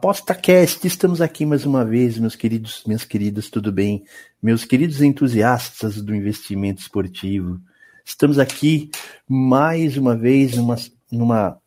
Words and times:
ApostaCast, 0.00 0.86
estamos 0.86 1.20
aqui 1.20 1.44
mais 1.44 1.66
uma 1.66 1.84
vez, 1.84 2.18
meus 2.18 2.34
queridos, 2.34 2.82
minhas 2.86 3.04
queridas, 3.04 3.50
tudo 3.50 3.70
bem? 3.70 4.02
Meus 4.42 4.64
queridos 4.64 5.02
entusiastas 5.02 6.00
do 6.00 6.14
investimento 6.14 6.80
esportivo. 6.80 7.60
Estamos 8.02 8.38
aqui 8.38 8.90
mais 9.28 9.98
uma 9.98 10.16
vez 10.16 10.56
numa, 10.56 10.76
numa, 11.12 11.60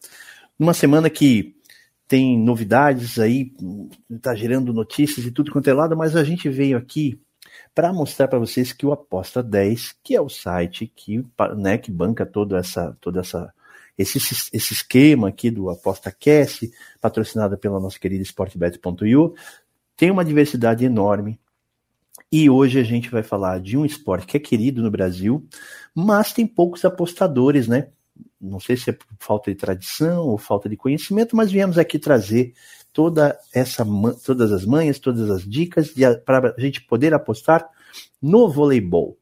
numa 0.58 0.74
semana 0.74 1.12
que 1.12 1.56
tem 2.08 2.36
novidades 2.36 3.20
aí, 3.20 3.54
está 4.10 4.34
gerando 4.34 4.74
notícias 4.74 5.28
e 5.28 5.32
tudo 5.32 5.52
quanto 5.52 5.70
é 5.70 5.74
lado, 5.74 5.96
mas 5.96 6.16
a 6.16 6.24
gente 6.24 6.50
veio 6.50 6.76
aqui 6.76 7.22
para 7.76 7.94
mostrar 7.94 8.28
para 8.28 8.40
vocês 8.40 8.74
que 8.74 8.84
o 8.84 8.92
Aposta 8.92 9.44
10, 9.44 9.98
que 10.04 10.16
é 10.16 10.22
o 10.22 10.28
site 10.28 10.92
que, 10.96 11.24
né, 11.56 11.78
que 11.78 11.92
banca 11.92 12.26
toda 12.26 12.58
essa, 12.58 12.98
toda 13.00 13.20
essa, 13.20 13.54
esse, 13.98 14.18
esse 14.18 14.74
esquema 14.74 15.30
aqui 15.30 15.52
do 15.52 15.70
Aposta 15.70 16.12
Cast, 16.12 16.72
patrocinada 17.00 17.58
pela 17.58 17.80
nossa 17.80 18.00
querida 18.00 18.24
Sportbet.io, 18.24 19.34
tem 19.96 20.12
uma 20.12 20.26
diversidade 20.26 20.86
enorme. 20.86 21.40
E 22.32 22.50
hoje 22.50 22.80
a 22.80 22.84
gente 22.84 23.10
vai 23.10 23.22
falar 23.22 23.60
de 23.60 23.78
um 23.78 23.86
esporte 23.86 24.26
que 24.26 24.38
é 24.38 24.40
querido 24.40 24.82
no 24.82 24.90
Brasil, 24.90 25.48
mas 25.94 26.34
tem 26.34 26.48
poucos 26.48 26.84
apostadores, 26.84 27.68
né? 27.68 27.90
não 28.44 28.60
sei 28.60 28.76
se 28.76 28.90
é 28.90 28.94
por 28.94 29.08
falta 29.20 29.50
de 29.50 29.56
tradição 29.56 30.28
ou 30.28 30.38
falta 30.38 30.68
de 30.68 30.76
conhecimento, 30.76 31.36
mas 31.36 31.52
viemos 31.52 31.78
aqui 31.78 31.98
trazer 31.98 32.54
toda 32.92 33.40
essa, 33.54 33.86
todas 34.26 34.52
as 34.52 34.66
manhas, 34.66 35.00
todas 35.00 35.30
as 35.30 35.48
dicas 35.48 35.94
para 36.26 36.54
a 36.56 36.62
gente 36.62 36.82
poder 36.82 37.14
apostar 37.14 37.68
no 38.22 38.50
voleibol. 38.50 39.18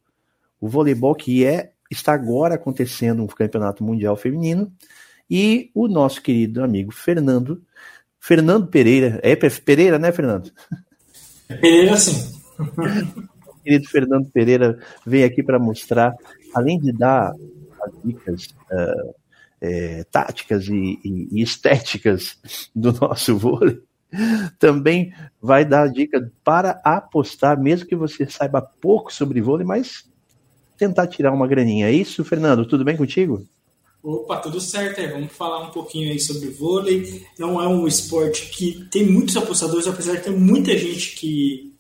O 0.60 0.68
voleibol 0.68 1.14
que 1.16 1.46
é 1.46 1.72
está 1.92 2.14
agora 2.14 2.56
acontecendo 2.56 3.22
um 3.22 3.28
campeonato 3.28 3.84
mundial 3.84 4.16
feminino 4.16 4.72
e 5.30 5.70
o 5.74 5.88
nosso 5.88 6.22
querido 6.22 6.64
amigo 6.64 6.92
Fernando, 6.92 7.62
Fernando 8.20 8.68
Pereira, 8.68 9.20
é 9.24 9.36
Pereira, 9.36 10.00
né, 10.00 10.12
Fernando? 10.12 10.52
Pereira, 11.48 11.98
sim. 11.98 12.40
querido 13.64 13.88
Fernando 13.90 14.30
Pereira 14.32 14.80
veio 15.06 15.26
aqui 15.26 15.44
para 15.44 15.60
mostrar, 15.60 16.16
além 16.54 16.80
de 16.80 16.92
dar 16.92 17.34
as 17.84 18.04
dicas 18.04 18.48
uh, 18.72 19.16
é, 19.60 20.04
táticas 20.06 20.68
e, 20.68 21.00
e, 21.04 21.30
e, 21.32 21.42
estéticas 21.42 22.38
do 22.76 22.92
nosso 22.92 23.38
vôlei, 23.38 23.82
também 24.60 25.14
vai 25.42 25.64
dar 25.64 25.88
dica 25.88 26.32
para 26.44 26.82
apostar, 26.84 27.60
mesmo 27.60 27.88
que 27.88 27.96
você 27.96 28.28
saiba 28.30 28.62
pouco 28.62 29.14
sobre 29.14 29.42
vôlei, 29.42 29.66
mas 29.66 30.11
tentar 30.82 31.06
tirar 31.06 31.32
uma 31.32 31.46
graninha. 31.46 31.88
É 31.88 31.92
isso, 31.92 32.26
Fernando? 32.26 32.66
Tudo 32.66 32.84
bem 32.84 32.98
contigo? 32.98 33.46
Opa, 34.02 34.38
tudo 34.38 34.60
certo. 34.60 35.00
É, 35.00 35.12
vamos 35.12 35.32
falar 35.32 35.68
um 35.68 35.70
pouquinho 35.70 36.12
aí 36.12 36.20
sobre 36.20 36.50
vôlei. 36.50 37.24
Não 37.38 37.62
é 37.62 37.68
um 37.68 37.88
esporte 37.88 38.50
que 38.50 38.84
tem 38.90 39.06
muitos 39.06 39.38
apostadores, 39.38 39.86
apesar 39.86 40.16
de 40.16 40.24
ter 40.24 40.32
muita 40.32 40.76
gente 40.76 41.16
que, 41.16 41.72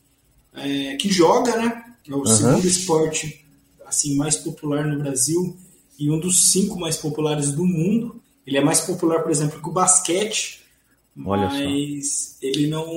é, 0.53 0.95
que 0.97 1.09
joga, 1.09 1.55
né? 1.55 1.83
É 2.07 2.13
o 2.13 2.19
uhum. 2.19 2.25
segundo 2.27 2.67
esporte 2.67 3.43
assim 3.87 4.15
mais 4.15 4.37
popular 4.37 4.85
no 4.85 4.99
Brasil 4.99 5.57
e 5.97 6.11
um 6.11 6.19
dos 6.19 6.51
cinco 6.51 6.79
mais 6.79 6.95
populares 6.95 7.51
do 7.51 7.65
mundo. 7.65 8.21
Ele 8.45 8.57
é 8.57 8.63
mais 8.63 8.81
popular, 8.81 9.23
por 9.23 9.31
exemplo, 9.31 9.59
que 9.59 9.69
o 9.69 9.73
basquete, 9.73 10.61
Olha 11.25 11.47
mas 11.49 12.37
só. 12.39 12.47
ele 12.47 12.67
não, 12.67 12.87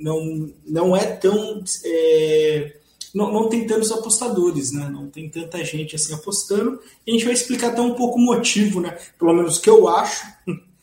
não, 0.00 0.50
não 0.66 0.96
é 0.96 1.04
tão. 1.04 1.62
É, 1.84 2.76
não, 3.14 3.32
não 3.32 3.48
tem 3.48 3.66
tantos 3.66 3.92
apostadores, 3.92 4.72
né? 4.72 4.88
Não 4.88 5.08
tem 5.08 5.30
tanta 5.30 5.64
gente 5.64 5.94
assim 5.94 6.12
apostando. 6.12 6.80
E 7.06 7.10
a 7.10 7.14
gente 7.14 7.24
vai 7.24 7.34
explicar 7.34 7.68
até 7.68 7.80
um 7.80 7.94
pouco 7.94 8.18
o 8.18 8.22
motivo, 8.22 8.80
né? 8.80 8.98
Pelo 9.18 9.32
menos 9.32 9.58
o 9.58 9.62
que 9.62 9.70
eu 9.70 9.88
acho. 9.88 10.26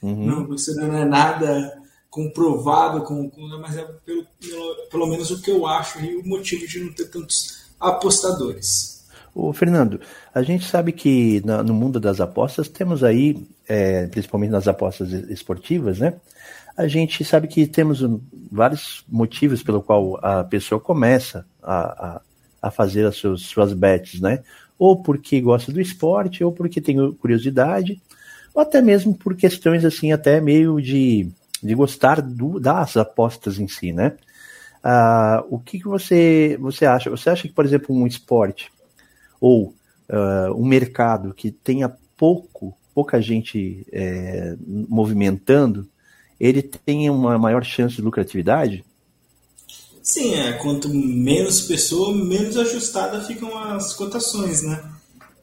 Uhum. 0.01 0.25
Não, 0.25 0.47
você 0.47 0.73
não 0.73 0.95
é 0.97 1.05
nada 1.05 1.79
comprovado, 2.09 3.03
com, 3.03 3.29
com, 3.29 3.41
mas 3.59 3.77
é 3.77 3.83
pelo, 4.05 4.25
pelo, 4.39 4.75
pelo 4.89 5.07
menos 5.07 5.29
o 5.31 5.41
que 5.41 5.51
eu 5.51 5.65
acho 5.67 5.99
e 5.99 6.15
o 6.15 6.27
motivo 6.27 6.67
de 6.67 6.83
não 6.83 6.91
ter 6.91 7.05
tantos 7.05 7.61
apostadores. 7.79 9.05
O 9.33 9.53
Fernando, 9.53 10.01
a 10.33 10.43
gente 10.43 10.65
sabe 10.65 10.91
que 10.91 11.41
na, 11.45 11.63
no 11.63 11.73
mundo 11.73 11.99
das 11.99 12.19
apostas 12.19 12.67
temos 12.67 13.01
aí, 13.01 13.47
é, 13.67 14.07
principalmente 14.07 14.51
nas 14.51 14.67
apostas 14.67 15.11
esportivas, 15.29 15.99
né? 15.99 16.15
A 16.81 16.87
gente 16.87 17.23
sabe 17.23 17.47
que 17.47 17.67
temos 17.67 18.03
vários 18.51 19.03
motivos 19.07 19.61
pelo 19.61 19.81
qual 19.83 20.17
a 20.23 20.43
pessoa 20.43 20.81
começa 20.81 21.45
a, 21.61 21.81
a, 21.81 22.21
a 22.63 22.71
fazer 22.71 23.05
as 23.05 23.15
suas, 23.15 23.41
suas 23.41 23.73
bets, 23.73 24.19
né? 24.19 24.43
Ou 24.79 25.01
porque 25.01 25.39
gosta 25.39 25.71
do 25.71 25.79
esporte, 25.79 26.43
ou 26.43 26.51
porque 26.51 26.81
tem 26.81 27.13
curiosidade, 27.13 28.01
ou 28.53 28.61
até 28.61 28.81
mesmo 28.81 29.13
por 29.13 29.35
questões 29.35 29.85
assim, 29.85 30.11
até 30.11 30.41
meio 30.41 30.81
de, 30.81 31.29
de 31.61 31.75
gostar 31.75 32.19
do, 32.19 32.59
das 32.59 32.97
apostas 32.97 33.59
em 33.59 33.67
si, 33.67 33.93
né? 33.93 34.17
Ah, 34.83 35.43
o 35.49 35.59
que, 35.59 35.77
que 35.77 35.85
você, 35.85 36.57
você 36.59 36.87
acha? 36.87 37.11
Você 37.11 37.29
acha 37.29 37.47
que, 37.47 37.53
por 37.53 37.63
exemplo, 37.63 37.95
um 37.95 38.07
esporte 38.07 38.71
ou 39.39 39.75
uh, 40.09 40.53
um 40.55 40.65
mercado 40.65 41.33
que 41.33 41.51
tenha 41.51 41.95
pouco, 42.17 42.75
pouca 42.93 43.21
gente 43.21 43.85
é, 43.91 44.55
movimentando, 44.67 45.87
ele 46.47 46.61
tem 46.61 47.09
uma 47.09 47.37
maior 47.37 47.63
chance 47.63 47.95
de 47.95 48.01
lucratividade? 48.01 48.83
Sim, 50.01 50.33
é. 50.33 50.53
Quanto 50.53 50.89
menos 50.89 51.61
pessoa, 51.61 52.15
menos 52.15 52.57
ajustada 52.57 53.21
ficam 53.21 53.57
as 53.57 53.93
cotações, 53.93 54.63
né? 54.63 54.83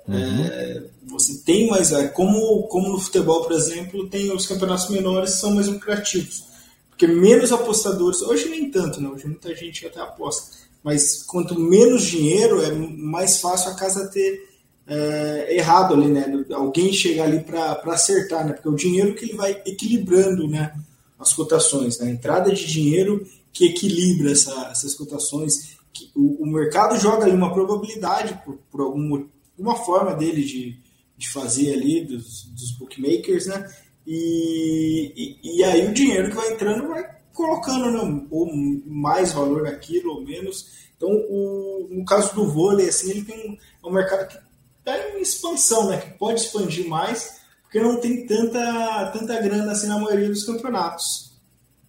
Uhum. 0.08 0.44
É, 0.44 0.82
você 1.06 1.38
tem 1.44 1.68
mais. 1.68 1.92
É, 1.92 2.08
como, 2.08 2.62
como 2.64 2.88
no 2.88 2.98
futebol, 2.98 3.42
por 3.44 3.52
exemplo, 3.52 4.08
tem 4.08 4.32
os 4.32 4.46
campeonatos 4.46 4.88
menores 4.88 5.32
são 5.32 5.54
mais 5.54 5.68
lucrativos. 5.68 6.44
Porque 6.88 7.06
menos 7.06 7.52
apostadores. 7.52 8.20
Hoje 8.22 8.48
nem 8.48 8.70
tanto, 8.70 9.00
né? 9.00 9.08
Hoje 9.08 9.26
muita 9.26 9.54
gente 9.54 9.86
até 9.86 10.00
aposta 10.00 10.58
mas 10.82 11.22
quanto 11.22 11.58
menos 11.58 12.04
dinheiro, 12.04 12.62
é 12.62 12.70
mais 12.72 13.40
fácil 13.40 13.70
a 13.70 13.74
casa 13.74 14.08
ter 14.08 14.48
é, 14.86 15.56
errado 15.56 15.94
ali, 15.94 16.08
né? 16.08 16.44
Alguém 16.52 16.92
chegar 16.92 17.24
ali 17.24 17.40
para 17.40 17.78
acertar, 17.88 18.46
né? 18.46 18.52
Porque 18.52 18.68
é 18.68 18.70
o 18.70 18.76
dinheiro 18.76 19.14
que 19.14 19.24
ele 19.24 19.36
vai 19.36 19.60
equilibrando, 19.66 20.48
né? 20.48 20.72
As 21.18 21.32
cotações, 21.32 21.98
né? 21.98 22.08
A 22.08 22.10
entrada 22.10 22.52
de 22.52 22.66
dinheiro 22.66 23.26
que 23.52 23.66
equilibra 23.66 24.30
essa, 24.30 24.68
essas 24.70 24.94
cotações. 24.94 25.76
O, 26.14 26.44
o, 26.44 26.46
mercado 26.46 26.98
joga 26.98 27.24
ali 27.24 27.34
uma 27.34 27.52
probabilidade 27.52 28.40
por, 28.44 28.56
por 28.70 28.80
alguma 28.82 29.76
forma 29.84 30.14
dele 30.14 30.44
de, 30.44 30.78
de 31.16 31.28
fazer 31.28 31.72
ali 31.72 32.04
dos, 32.04 32.44
dos 32.44 32.70
bookmakers, 32.72 33.46
né? 33.46 33.68
E, 34.06 35.12
e, 35.42 35.58
e, 35.58 35.64
aí 35.64 35.86
o 35.86 35.92
dinheiro 35.92 36.30
que 36.30 36.36
vai 36.36 36.52
entrando 36.52 36.88
vai 36.88 37.04
colocando 37.34 37.90
né, 37.90 38.26
ou 38.30 38.48
mais 38.86 39.32
valor 39.32 39.62
naquilo 39.62 40.14
ou 40.14 40.24
menos. 40.24 40.88
Então, 40.96 41.08
o, 41.10 41.88
no 41.90 42.04
caso 42.04 42.34
do 42.34 42.50
vôlei, 42.50 42.88
assim, 42.88 43.10
ele 43.10 43.24
tem 43.24 43.58
um, 43.82 43.88
um 43.88 43.92
mercado 43.92 44.26
que 44.28 44.38
está 44.78 45.10
em 45.10 45.20
expansão, 45.20 45.88
né, 45.88 45.98
que 45.98 46.18
pode 46.18 46.40
expandir 46.40 46.88
mais, 46.88 47.37
porque 47.68 47.80
não 47.80 48.00
tem 48.00 48.26
tanta, 48.26 49.10
tanta 49.12 49.42
grana 49.42 49.72
assim 49.72 49.88
na 49.88 49.98
maioria 49.98 50.30
dos 50.30 50.42
campeonatos. 50.44 51.38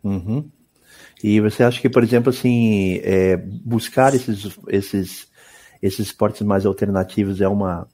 Uhum. 0.04 0.50
E 1.24 1.40
você 1.40 1.64
acha 1.64 1.80
que, 1.80 1.90
por 1.90 2.04
exemplo, 2.04 2.30
assim, 2.30 3.00
é, 3.02 3.38
buscar 3.38 4.14
esses, 4.14 4.58
esses, 4.68 5.28
esses 5.82 6.08
esportes 6.08 6.42
mais 6.42 6.66
alternativos 6.66 7.40
é 7.40 7.48
uma, 7.48 7.88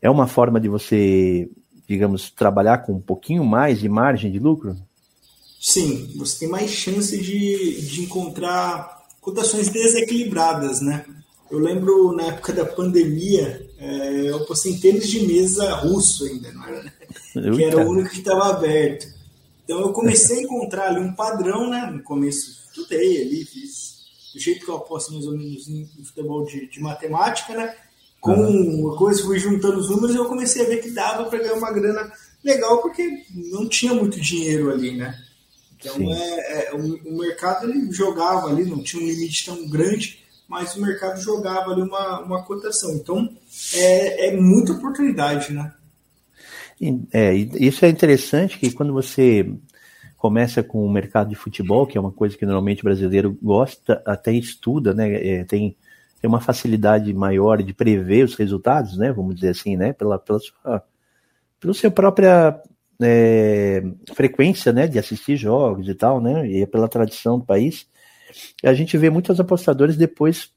é 0.00 0.08
uma 0.08 0.26
forma 0.26 0.58
de 0.58 0.68
você, 0.68 1.50
digamos, 1.86 2.30
trabalhar 2.30 2.78
com 2.78 2.94
um 2.94 3.00
pouquinho 3.00 3.44
mais 3.44 3.80
de 3.80 3.88
margem 3.88 4.32
de 4.32 4.38
lucro? 4.38 4.74
Sim, 5.60 6.14
você 6.16 6.40
tem 6.40 6.48
mais 6.48 6.70
chance 6.70 7.18
de, 7.20 7.82
de 7.82 8.00
encontrar 8.00 8.98
cotações 9.20 9.68
desequilibradas, 9.68 10.80
né? 10.80 11.04
Eu 11.50 11.58
lembro 11.58 12.12
na 12.12 12.24
época 12.24 12.52
da 12.52 12.64
pandemia, 12.64 13.68
é, 13.78 14.30
eu 14.30 14.44
postei 14.46 14.72
em 14.72 14.80
tênis 14.80 15.08
de 15.08 15.26
mesa 15.26 15.74
russo 15.74 16.24
ainda, 16.24 16.52
não 16.52 16.64
era, 16.64 16.82
né? 16.82 16.92
que 17.32 17.64
era 17.64 17.78
o 17.78 17.90
único 17.90 18.10
que 18.10 18.18
estava 18.18 18.50
aberto. 18.50 19.06
Então 19.64 19.80
eu 19.80 19.92
comecei 19.92 20.38
a 20.38 20.42
encontrar 20.42 20.88
ali 20.88 21.00
um 21.00 21.14
padrão, 21.14 21.68
né? 21.68 21.90
No 21.92 22.02
começo 22.02 22.60
estudei 22.70 23.22
ali, 23.22 23.44
fiz 23.44 24.00
do 24.32 24.40
jeito 24.40 24.64
que 24.64 24.70
eu 24.70 24.76
aposto 24.76 25.12
mais 25.12 25.26
ou 25.26 25.36
menos 25.36 25.68
em 25.68 25.88
futebol 26.04 26.44
de, 26.44 26.68
de 26.68 26.80
matemática, 26.80 27.54
né? 27.54 27.74
Com 28.20 28.34
uma 28.34 28.96
coisa, 28.96 29.24
fui 29.24 29.38
juntando 29.38 29.78
os 29.78 29.88
números 29.88 30.14
e 30.14 30.18
eu 30.18 30.26
comecei 30.26 30.64
a 30.64 30.68
ver 30.68 30.82
que 30.82 30.90
dava 30.90 31.24
para 31.24 31.38
ganhar 31.38 31.54
uma 31.54 31.72
grana 31.72 32.12
legal, 32.44 32.80
porque 32.82 33.24
não 33.34 33.68
tinha 33.68 33.94
muito 33.94 34.20
dinheiro 34.20 34.70
ali, 34.70 34.96
né? 34.96 35.18
Então 35.76 35.96
é, 36.12 36.68
é, 36.68 36.74
o, 36.74 36.96
o, 37.08 37.18
mercado 37.18 37.68
ele 37.68 37.90
jogava 37.90 38.48
ali, 38.48 38.64
não 38.66 38.82
tinha 38.82 39.02
um 39.02 39.06
limite 39.06 39.46
tão 39.46 39.68
grande, 39.68 40.19
mas 40.50 40.74
o 40.74 40.82
mercado 40.82 41.20
jogava 41.20 41.70
ali 41.70 41.80
uma, 41.80 42.20
uma 42.20 42.42
cotação. 42.42 42.92
Então 42.96 43.30
é, 43.72 44.26
é 44.26 44.36
muita 44.36 44.72
oportunidade, 44.72 45.52
né? 45.52 45.72
É, 47.12 47.32
isso 47.32 47.84
é 47.84 47.88
interessante 47.88 48.58
que 48.58 48.72
quando 48.72 48.92
você 48.92 49.48
começa 50.16 50.60
com 50.62 50.84
o 50.84 50.90
mercado 50.90 51.28
de 51.28 51.36
futebol, 51.36 51.86
que 51.86 51.96
é 51.96 52.00
uma 52.00 52.10
coisa 52.10 52.36
que 52.36 52.44
normalmente 52.44 52.80
o 52.80 52.84
brasileiro 52.84 53.38
gosta, 53.40 54.02
até 54.04 54.32
estuda, 54.32 54.92
né? 54.92 55.14
É, 55.14 55.44
tem, 55.44 55.76
tem 56.20 56.28
uma 56.28 56.40
facilidade 56.40 57.14
maior 57.14 57.62
de 57.62 57.72
prever 57.72 58.24
os 58.24 58.34
resultados, 58.34 58.98
né? 58.98 59.12
Vamos 59.12 59.36
dizer 59.36 59.50
assim, 59.50 59.76
né? 59.76 59.92
Pela, 59.92 60.18
pela 60.18 60.40
sua, 60.40 60.82
pela 61.60 61.90
própria 61.92 62.60
é, 63.00 63.84
frequência, 64.14 64.72
né? 64.72 64.88
De 64.88 64.98
assistir 64.98 65.36
jogos 65.36 65.88
e 65.88 65.94
tal, 65.94 66.20
né? 66.20 66.44
E 66.48 66.66
pela 66.66 66.88
tradição 66.88 67.38
do 67.38 67.44
país. 67.44 67.86
A 68.62 68.74
gente 68.74 68.96
vê 68.96 69.10
muitos 69.10 69.38
apostadores 69.40 69.96
depois 69.96 70.50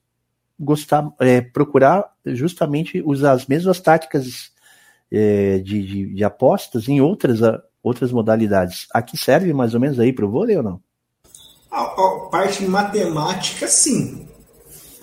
gostar, 0.59 1.11
é, 1.19 1.41
procurar 1.41 2.11
justamente 2.25 3.01
usar 3.05 3.33
as 3.33 3.45
mesmas 3.45 3.79
táticas 3.79 4.51
é, 5.11 5.59
de, 5.59 5.85
de, 5.85 6.15
de, 6.15 6.23
apostas 6.23 6.87
em 6.87 7.01
outras, 7.01 7.39
outras 7.81 8.11
modalidades. 8.11 8.87
Aqui 8.91 9.17
serve 9.17 9.53
mais 9.53 9.73
ou 9.73 9.79
menos 9.79 9.99
aí 9.99 10.11
para 10.11 10.25
o 10.25 10.29
vôlei 10.29 10.57
ou 10.57 10.63
não? 10.63 10.81
A, 11.69 11.81
a, 11.81 12.29
parte 12.31 12.63
matemática, 12.65 13.67
sim. 13.67 14.27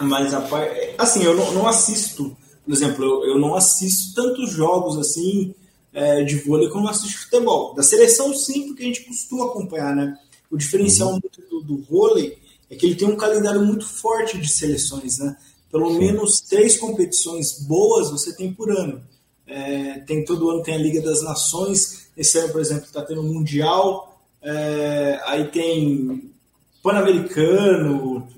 Mas 0.01 0.33
a 0.33 0.41
parte. 0.41 0.95
Assim, 0.99 1.23
eu 1.23 1.37
não, 1.37 1.53
não 1.53 1.69
assisto, 1.69 2.37
por 2.65 2.73
exemplo, 2.73 3.05
eu, 3.05 3.35
eu, 3.35 3.39
não 3.39 3.55
assisto 3.55 4.15
tantos 4.15 4.51
jogos 4.53 4.99
assim 4.99 5.55
é, 5.93 6.23
de 6.23 6.37
vôlei 6.37 6.69
como 6.69 6.87
eu 6.87 6.91
assisto 6.91 7.25
futebol. 7.25 7.75
Da 7.75 7.83
seleção, 7.83 8.35
sim, 8.35 8.69
porque 8.69 8.83
a 8.83 8.87
gente 8.87 9.05
costuma 9.05 9.47
acompanhar, 9.47 9.95
né? 9.95 10.17
O 10.51 10.57
diferencial 10.57 11.13
uhum. 11.13 11.21
do, 11.51 11.61
do 11.61 11.83
vôlei 11.83 12.40
é 12.71 12.77
que 12.77 12.87
ele 12.87 12.95
tem 12.95 13.09
um 13.09 13.17
calendário 13.17 13.61
muito 13.61 13.85
forte 13.85 14.39
de 14.39 14.49
seleções, 14.49 15.19
né? 15.19 15.37
Pelo 15.71 15.91
sim. 15.93 15.99
menos 15.99 16.41
três 16.41 16.79
competições 16.79 17.61
boas 17.61 18.11
você 18.11 18.35
tem 18.35 18.53
por 18.53 18.71
ano. 18.71 19.03
É, 19.47 19.99
tem 20.01 20.25
todo 20.25 20.49
ano 20.49 20.63
tem 20.63 20.75
a 20.75 20.79
Liga 20.79 21.03
das 21.03 21.23
Nações. 21.23 22.09
Esse 22.17 22.39
ano, 22.39 22.53
por 22.53 22.61
exemplo, 22.61 22.85
está 22.85 23.03
tendo 23.03 23.21
o 23.21 23.25
Mundial. 23.25 24.21
É, 24.41 25.21
aí 25.25 25.49
tem 25.49 26.31
Pan-Americano. 26.83 28.29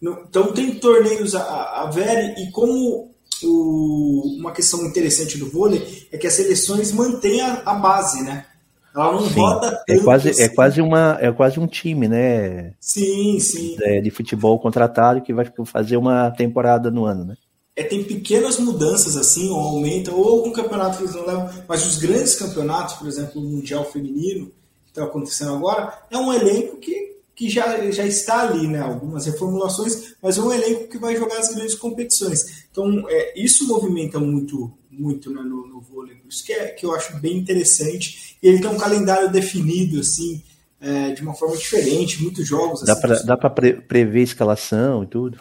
Então 0.00 0.52
tem 0.52 0.74
torneios 0.78 1.34
a, 1.34 1.82
a, 1.82 1.90
ver 1.90 2.38
e 2.38 2.50
como 2.52 3.10
o, 3.42 4.36
uma 4.38 4.52
questão 4.52 4.84
interessante 4.84 5.36
do 5.38 5.50
vôlei 5.50 6.06
é 6.12 6.18
que 6.18 6.26
as 6.26 6.34
seleções 6.34 6.92
mantêm 6.92 7.40
a, 7.40 7.62
a 7.64 7.74
base, 7.74 8.22
né? 8.22 8.46
Ela 8.94 9.12
não 9.12 9.20
sim. 9.28 9.40
roda 9.40 9.66
é 9.66 9.70
tanto. 9.70 10.00
É 10.00 10.04
quase, 10.04 10.30
assim. 10.30 10.42
é, 10.42 10.48
quase 10.48 10.80
uma, 10.80 11.18
é 11.20 11.32
quase 11.32 11.60
um 11.60 11.66
time, 11.66 12.08
né? 12.08 12.72
Sim, 12.80 13.38
sim. 13.38 13.76
É, 13.80 14.00
de 14.00 14.10
futebol 14.10 14.58
contratado 14.58 15.22
que 15.22 15.32
vai 15.32 15.50
fazer 15.64 15.96
uma 15.96 16.30
temporada 16.30 16.90
no 16.90 17.04
ano, 17.04 17.24
né? 17.24 17.34
é, 17.78 17.84
tem 17.84 18.02
pequenas 18.02 18.58
mudanças 18.58 19.16
assim, 19.16 19.48
ou 19.50 19.60
aumenta, 19.60 20.12
ou 20.12 20.28
algum 20.28 20.50
campeonato 20.50 20.96
que 20.96 21.04
eles 21.04 21.14
não 21.14 21.24
levam, 21.24 21.48
mas 21.68 21.86
os 21.86 21.96
grandes 21.96 22.34
campeonatos, 22.34 22.94
por 22.94 23.06
exemplo, 23.06 23.40
o 23.40 23.44
Mundial 23.44 23.84
Feminino, 23.84 24.46
que 24.84 24.90
está 24.90 25.04
acontecendo 25.04 25.54
agora, 25.54 25.96
é 26.10 26.18
um 26.18 26.32
elenco 26.32 26.76
que, 26.78 27.18
que 27.36 27.48
já, 27.48 27.88
já 27.92 28.04
está 28.04 28.40
ali, 28.40 28.66
né? 28.66 28.80
Algumas 28.80 29.26
reformulações, 29.26 30.16
mas 30.20 30.36
é 30.36 30.40
um 30.40 30.52
elenco 30.52 30.88
que 30.88 30.98
vai 30.98 31.14
jogar 31.14 31.38
as 31.38 31.54
grandes 31.54 31.76
competições. 31.76 32.66
Então, 32.68 33.04
é, 33.08 33.40
isso 33.40 33.68
movimenta 33.68 34.18
muito, 34.18 34.72
muito 34.98 35.30
né, 35.32 35.40
no, 35.42 35.66
no 35.66 35.80
vôlei, 35.80 36.16
isso 36.28 36.44
que, 36.44 36.52
é, 36.52 36.68
que 36.68 36.84
eu 36.84 36.94
acho 36.94 37.16
bem 37.18 37.38
interessante. 37.38 38.36
E 38.42 38.48
ele 38.48 38.60
tem 38.60 38.70
um 38.70 38.76
calendário 38.76 39.30
definido, 39.30 40.00
assim, 40.00 40.42
é, 40.80 41.10
de 41.10 41.22
uma 41.22 41.34
forma 41.34 41.56
diferente, 41.56 42.22
muitos 42.22 42.46
jogos. 42.46 42.82
Dá 42.82 42.92
assim, 42.92 43.26
para 43.26 43.50
pre 43.50 43.74
prever 43.74 44.22
escalação 44.22 45.04
e 45.04 45.06
tudo? 45.06 45.38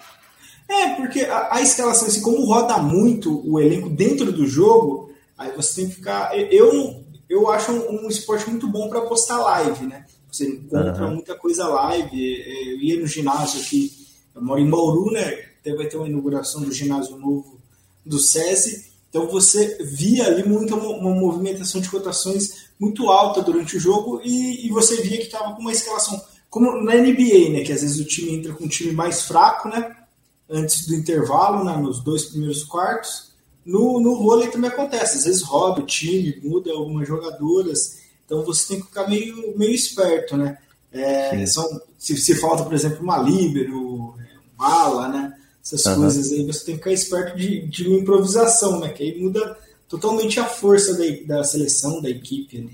É, 0.70 0.96
porque 0.96 1.22
a, 1.22 1.56
a 1.56 1.62
escalação, 1.62 2.08
assim, 2.08 2.22
como 2.22 2.46
roda 2.46 2.78
muito 2.78 3.42
o 3.50 3.60
elenco 3.60 3.90
dentro 3.90 4.32
do 4.32 4.46
jogo, 4.46 5.12
aí 5.38 5.52
você 5.56 5.82
tem 5.82 5.90
que 5.90 5.96
ficar. 5.96 6.38
Eu, 6.52 7.04
eu 7.30 7.50
acho 7.50 7.72
um, 7.72 8.06
um 8.06 8.08
esporte 8.08 8.50
muito 8.50 8.68
bom 8.68 8.90
para 8.90 9.02
postar 9.02 9.40
live, 9.40 9.86
né? 9.86 10.06
Você 10.32 10.48
encontra 10.50 11.06
uhum. 11.06 11.16
muita 11.16 11.36
coisa 11.36 11.68
live. 11.68 12.72
Eu 12.72 12.80
ia 12.80 13.00
no 13.00 13.08
ginásio 13.08 13.62
aqui, 13.62 13.92
eu 14.36 14.42
moro 14.42 14.60
em 14.60 14.70
Bauru, 14.70 15.12
né? 15.12 15.46
Vai 15.76 15.88
ter 15.88 15.98
uma 15.98 16.08
inauguração 16.08 16.62
do 16.62 16.72
ginásio 16.72 17.18
novo 17.18 17.60
do 18.06 18.18
SESI. 18.18 18.97
Então 19.10 19.28
você 19.28 19.78
via 19.84 20.28
ali 20.28 20.44
muita 20.44 20.76
uma 20.76 21.16
movimentação 21.16 21.82
de 21.82 21.90
cotações 21.90 22.68
muito 22.80 23.10
alta 23.10 23.42
durante 23.42 23.78
o 23.78 23.80
jogo 23.80 24.22
e, 24.24 24.68
e 24.68 24.70
você 24.70 25.02
via 25.02 25.18
que 25.18 25.26
estava 25.26 25.56
com 25.56 25.62
uma 25.62 25.72
escalação 25.72 26.22
como 26.50 26.82
na 26.82 26.96
NBA, 26.96 27.50
né? 27.52 27.64
Que 27.64 27.74
às 27.74 27.82
vezes 27.82 28.00
o 28.00 28.06
time 28.06 28.36
entra 28.36 28.54
com 28.54 28.66
um 28.66 28.70
time 28.70 28.92
mais 28.92 29.24
fraco, 29.24 29.70
né? 29.70 29.96
antes 30.50 30.88
do 30.88 30.96
intervalo, 30.96 31.64
né, 31.64 31.76
nos 31.78 32.04
dois 32.04 32.26
primeiros 32.26 32.64
quartos. 32.64 33.32
No, 33.66 34.00
no 34.00 34.18
vôlei 34.18 34.50
também 34.50 34.70
acontece, 34.70 35.18
às 35.18 35.26
vezes 35.26 35.42
roda 35.42 35.82
o 35.82 35.86
time, 35.86 36.40
muda 36.42 36.72
algumas 36.72 37.06
jogadoras, 37.06 37.98
então 38.26 38.44
você 38.46 38.70
tem 38.70 38.80
que 38.80 38.88
ficar 38.88 39.10
meio, 39.10 39.58
meio 39.58 39.74
esperto, 39.74 40.38
né? 40.38 40.58
É, 40.90 41.46
são, 41.46 41.66
se, 41.98 42.16
se 42.16 42.36
falta, 42.36 42.64
por 42.64 42.74
exemplo, 42.74 43.04
uma 43.04 43.18
líbero, 43.18 43.78
um 43.78 44.14
ala, 44.58 45.10
né? 45.10 45.34
Essas 45.74 45.86
uhum. 45.86 46.02
coisas 46.02 46.32
aí, 46.32 46.46
você 46.46 46.66
tem 46.66 46.76
que 46.76 46.80
ficar 46.80 46.92
esperto 46.94 47.38
de, 47.38 47.68
de 47.68 47.88
uma 47.88 48.00
improvisação, 48.00 48.80
né? 48.80 48.90
Que 48.90 49.04
aí 49.04 49.22
muda 49.22 49.58
totalmente 49.90 50.40
a 50.40 50.46
força 50.46 50.98
da, 50.98 51.36
da 51.36 51.44
seleção, 51.44 52.02
da 52.02 52.10
equipe. 52.10 52.60
Né? 52.60 52.72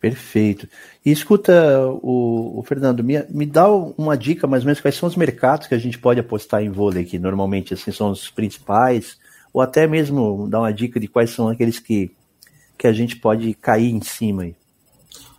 Perfeito. 0.00 0.66
E 1.04 1.10
escuta, 1.10 1.78
o, 2.02 2.58
o, 2.58 2.62
Fernando, 2.62 3.04
me, 3.04 3.22
me 3.28 3.44
dá 3.44 3.70
uma 3.70 4.16
dica 4.16 4.46
mais 4.46 4.62
ou 4.62 4.66
menos 4.66 4.80
quais 4.80 4.94
são 4.94 5.06
os 5.06 5.16
mercados 5.16 5.66
que 5.66 5.74
a 5.74 5.78
gente 5.78 5.98
pode 5.98 6.18
apostar 6.18 6.62
em 6.62 6.70
vôlei, 6.70 7.04
que 7.04 7.18
normalmente 7.18 7.74
assim 7.74 7.92
são 7.92 8.10
os 8.10 8.30
principais, 8.30 9.18
ou 9.52 9.60
até 9.60 9.86
mesmo 9.86 10.48
dar 10.48 10.60
uma 10.60 10.72
dica 10.72 10.98
de 10.98 11.08
quais 11.08 11.30
são 11.30 11.48
aqueles 11.48 11.78
que, 11.78 12.10
que 12.78 12.86
a 12.86 12.92
gente 12.92 13.16
pode 13.16 13.52
cair 13.54 13.90
em 13.90 14.00
cima 14.00 14.44
aí. 14.44 14.54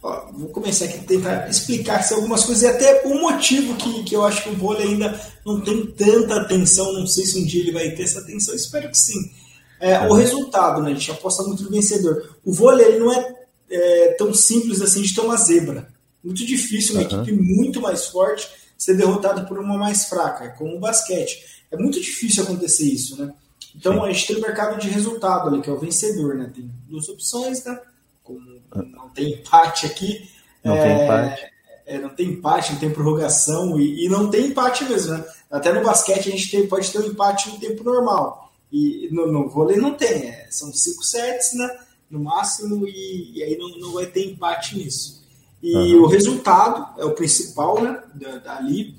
Ó, 0.03 0.31
vou 0.33 0.50
começar 0.50 0.86
aqui 0.86 0.98
a 0.98 1.03
tentar 1.03 1.50
explicar 1.50 2.03
algumas 2.13 2.44
coisas 2.44 2.63
e 2.63 2.68
até 2.68 3.03
o 3.06 3.21
motivo 3.21 3.75
que, 3.75 4.03
que 4.03 4.15
eu 4.15 4.25
acho 4.25 4.44
que 4.44 4.50
o 4.50 4.57
vôlei 4.57 4.88
ainda 4.88 5.19
não 5.45 5.62
tem 5.62 5.86
tanta 5.88 6.42
atenção, 6.42 6.92
não 6.94 7.06
sei 7.06 7.25
se 7.25 7.39
um 7.39 7.45
dia 7.45 7.62
ele 7.62 7.71
vai 7.71 7.92
ter 7.92 8.03
essa 8.03 8.19
atenção, 8.19 8.56
espero 8.56 8.89
que 8.89 8.98
sim. 8.98 9.31
É, 9.80 10.00
O 10.07 10.13
resultado, 10.13 10.81
né? 10.81 10.92
A 10.92 10.94
gente 10.94 11.12
aposta 11.12 11.44
muito 11.44 11.63
no 11.63 11.71
vencedor. 11.71 12.36
O 12.45 12.53
vôlei 12.53 12.86
ele 12.86 13.00
não 13.00 13.12
é 13.12 13.42
é, 13.71 14.13
tão 14.13 14.33
simples 14.33 14.81
assim 14.81 15.01
de 15.01 15.15
ter 15.15 15.21
uma 15.21 15.38
zebra. 15.38 15.92
Muito 16.24 16.45
difícil 16.45 16.95
uma 16.95 17.01
uhum. 17.01 17.24
equipe 17.24 17.31
muito 17.31 17.81
mais 17.81 18.06
forte 18.06 18.48
ser 18.77 18.96
derrotada 18.96 19.46
por 19.46 19.58
uma 19.58 19.77
mais 19.77 20.05
fraca, 20.05 20.50
como 20.58 20.75
o 20.75 20.79
basquete. 20.79 21.63
É 21.72 21.77
muito 21.77 22.00
difícil 22.00 22.43
acontecer 22.43 22.86
isso, 22.86 23.15
né? 23.17 23.34
Então 23.75 24.03
a 24.03 24.12
gente 24.12 24.27
tem 24.27 24.36
o 24.36 24.41
mercado 24.41 24.79
de 24.79 24.89
resultado 24.89 25.48
ali, 25.48 25.62
que 25.62 25.70
é 25.70 25.74
o 25.74 25.79
vencedor, 25.79 26.36
né? 26.36 26.51
Tem 26.53 26.70
duas 26.88 27.08
opções, 27.08 27.63
né? 27.63 27.79
Como 28.24 28.61
não 28.75 29.09
tem 29.09 29.33
empate 29.33 29.85
aqui. 29.85 30.29
Não 30.63 30.75
é, 30.75 30.83
tem 30.83 31.03
empate. 31.03 31.51
É, 31.85 31.97
não 31.99 32.09
tem 32.09 32.27
empate, 32.27 32.73
não 32.73 32.79
tem 32.79 32.91
prorrogação 32.91 33.79
e, 33.79 34.05
e, 34.05 34.09
não 34.09 34.29
tem 34.29 34.47
empate 34.47 34.85
mesmo, 34.85 35.13
né? 35.13 35.25
Até 35.49 35.73
no 35.73 35.83
basquete 35.83 36.29
a 36.29 36.31
gente 36.31 36.49
tem, 36.49 36.67
pode 36.67 36.91
ter 36.91 36.99
um 36.99 37.07
empate 37.07 37.49
no 37.49 37.59
tempo 37.59 37.83
normal. 37.83 38.51
E 38.71 39.09
no, 39.11 39.29
no 39.29 39.49
vôlei 39.49 39.77
não 39.77 39.93
tem, 39.93 40.29
é, 40.29 40.47
são 40.49 40.71
cinco 40.71 41.03
sets, 41.03 41.53
né? 41.53 41.69
no 42.11 42.19
máximo, 42.19 42.85
e, 42.85 43.37
e 43.37 43.43
aí 43.43 43.57
não, 43.57 43.69
não 43.79 43.93
vai 43.93 44.05
ter 44.05 44.29
empate 44.29 44.77
nisso. 44.77 45.23
E 45.63 45.95
uhum. 45.95 46.03
o 46.03 46.07
resultado 46.07 46.99
é 46.99 47.05
o 47.05 47.13
principal, 47.13 47.81
né, 47.81 48.03
dali. 48.43 48.95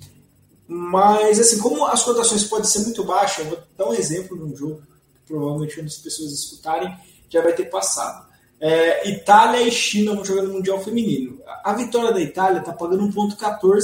Mas, 0.66 1.38
assim, 1.38 1.58
como 1.58 1.84
as 1.86 2.02
cotações 2.02 2.44
podem 2.44 2.64
ser 2.64 2.80
muito 2.80 3.04
baixas, 3.04 3.44
eu 3.44 3.50
vou 3.50 3.62
dar 3.76 3.88
um 3.88 3.94
exemplo 3.94 4.36
de 4.38 4.44
um 4.44 4.56
jogo 4.56 4.82
que 5.14 5.20
provavelmente 5.26 5.74
quando 5.74 5.88
as 5.88 5.98
pessoas 5.98 6.32
escutarem 6.32 6.96
já 7.28 7.42
vai 7.42 7.52
ter 7.52 7.66
passado. 7.66 8.31
É, 8.64 9.10
Itália 9.10 9.60
e 9.60 9.72
China 9.72 10.14
vão 10.14 10.24
jogando 10.24 10.46
no 10.46 10.54
Mundial 10.54 10.80
Feminino. 10.80 11.40
A 11.64 11.72
vitória 11.72 12.12
da 12.12 12.20
Itália 12.20 12.60
está 12.60 12.72
pagando 12.72 13.02
1,14 13.08 13.82